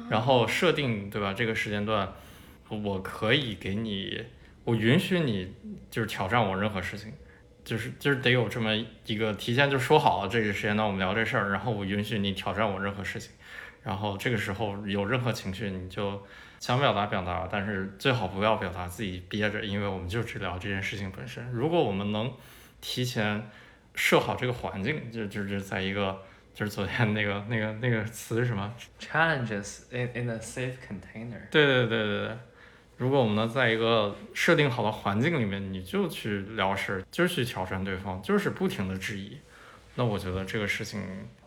[0.10, 1.34] 然后设定对吧？
[1.34, 2.12] 这个时间段，
[2.68, 4.22] 我可以给你，
[4.66, 5.54] 我允许你
[5.90, 7.14] 就是挑战我任何事情，
[7.64, 8.76] 就是就是得有这么
[9.06, 13.32] 一个提前就说好了这个时间段我们聊这事儿，然后我允许你挑战我任何事情，
[13.84, 16.22] 然后这个时候有任何情绪你就
[16.60, 21.50] 想表达表达，但是最好不要表达自己憋着，因为我们就只聊这件事情本身。
[21.52, 22.32] 如果我们能
[22.80, 23.50] 提前
[23.96, 26.22] 设好这个环境，就就就是在一个
[26.54, 31.50] 就是昨天那个那个那个词是什么？Challenges in in a safe container。
[31.50, 32.38] 对对对对对，
[32.98, 39.40] 如果我们能在一个设定好的环境里面，你就去聊事儿，就去挑战对方，就是不停的质疑，
[39.96, 41.02] 那我觉得这个事情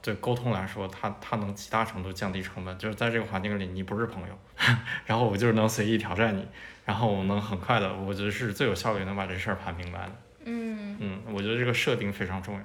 [0.04, 2.76] 对沟通来说，它它能极大程度降低成本。
[2.76, 4.38] 就是在这个环境里，你不是朋友，
[5.06, 6.46] 然后我就是能随意挑战你，
[6.84, 10.12] 然后我能很快的，我觉得是最有效率能把这事儿盘明白的。
[10.44, 12.60] 嗯，嗯，我觉得这个设定非常重要。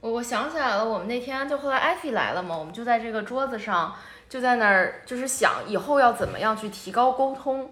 [0.00, 3.92] 我我想起来了，我们那天就后来艾菲来了嘛，我们就在这个桌子上
[4.28, 7.68] 就在那儿就是想以后要怎么样去提高沟通，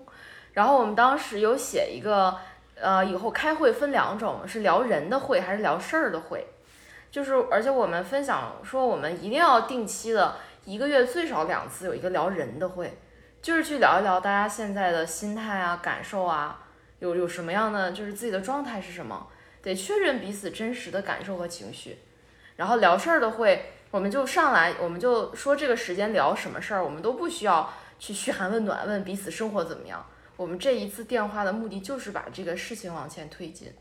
[0.53, 2.37] 然后我们当时有写一个，
[2.75, 6.45] 呃，以后开会分两种，是聊人的会还是聊事儿的会，
[7.17, 10.37] 就是而且我们分享说我们一定要定期的
[10.67, 12.99] 一个月最少两次有一个聊人的会，
[13.41, 16.67] 就是去聊一聊大家现在的心态啊、感受啊，
[16.99, 19.29] 有有什么样的就是自己的状态是什么，
[19.63, 22.01] 得确认彼此真实的感受和情绪。
[22.57, 30.05] 然后聊事儿的会，我们就上来，我们就说这个时间聊什么事儿，我们都不需要去嘘寒问暖，问彼此生活怎么样。
[30.37, 33.73] 我们这一次电话的目的就是把这个事情往前推进。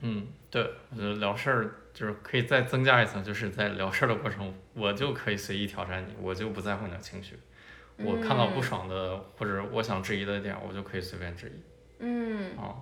[0.00, 7.38] 嗯，对，我觉得聊事儿就是可以再增加一层，就是在聊事儿的过程，我就可以随意挑战你，我就不在乎你的情绪。
[7.98, 11.62] 我看到不爽的或者我想质疑的点，我就可以随便质疑。
[11.98, 12.74] 嗯，啊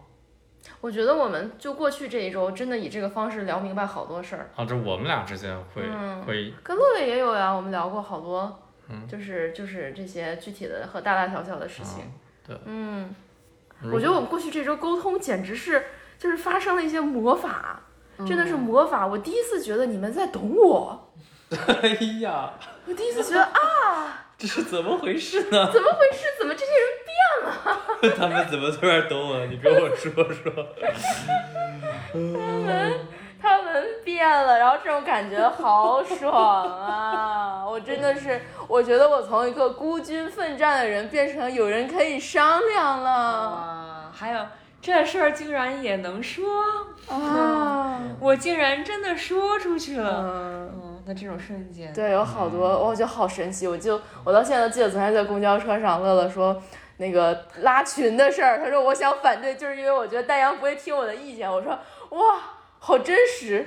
[0.81, 4.51] 我觉得我们就过去这一周，真的以这个方式聊明白好多事儿。
[4.57, 12.03] 啊，这我们俩之间会、嗯会跟乐乐也有呀，我们聊过好多，嗯就是就是这些具体的和大大小小的事情。
[12.03, 12.11] 啊
[12.47, 13.15] 对嗯，
[13.85, 15.83] 我觉得我们过去这周沟通简直是
[16.19, 17.81] 就是发生了一些魔法，
[18.27, 19.07] 真的是嗯魔法。
[19.07, 21.13] 我第一次觉得你们在懂我，
[21.83, 21.89] 哎
[22.21, 22.51] 呀，
[22.87, 25.71] 我第一次觉得啊， 这是怎么回事呢？
[25.73, 26.25] 怎么回事？
[26.39, 29.47] 怎么这些人变了 他们怎么突然懂我？
[29.47, 30.67] 你跟我说说。
[33.39, 37.65] 他们变了，然后这种感觉好爽啊！
[37.65, 44.41] 我真的是，我觉得我从一个孤军奋战的人变成有人可以商量了哇，还有
[44.87, 46.63] 这事儿竟然也能说，
[47.09, 48.01] 啊！
[48.21, 50.23] 我竟然真的说出去了。
[50.23, 50.81] 嗯。
[50.81, 53.67] 嗯，那这种瞬间，对，有好多，我觉得好神奇。
[53.67, 56.63] 我就我到现在都记得昨天在公交车上，乐乐说
[56.99, 61.51] 那个拉群的事儿，他说我想反对，就是因为我觉得丹阳不会听我的意见。
[61.51, 61.73] 我说
[62.11, 62.41] 哇，
[62.79, 63.67] 好真实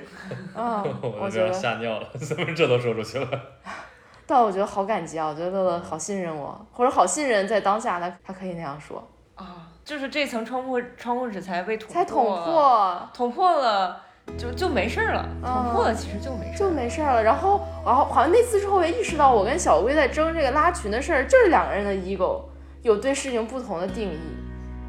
[0.56, 0.82] 啊！
[1.04, 3.28] 我觉得，吓尿了，怎么这都说出去了？
[4.26, 5.26] 但我觉得好感激啊！
[5.26, 13.10] 我觉得乐乐好信任我，或者好信任在当下他他可以那样说，啊，就是这层窗户窗户纸才被捅才捅，破。
[13.12, 14.00] 捅破了
[14.38, 22.42] 就就没事儿了，捅破了其实就没事儿就没事儿了，然后，然后好像那次之后，我也意识到我跟小薇在争这个拉群的事儿，就是两个人的 ego
[22.82, 24.20] 有对事情不同的定义，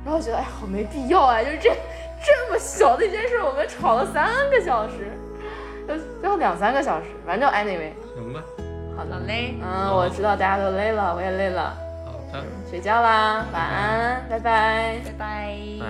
[0.06, 1.72] 然后我觉得哎，好没必要啊，就是这
[2.24, 5.10] 这么小的一件事，我们吵了三个小时，
[5.88, 8.44] 要要两三个小时，反正 anyway，行吧，
[8.96, 11.76] 好的，嘞，嗯，我知道大家都累了，我也累了，
[12.70, 15.00] 睡觉啦，晚安，拜拜。
[15.06, 15.58] 拜拜。
[15.80, 15.86] 拜。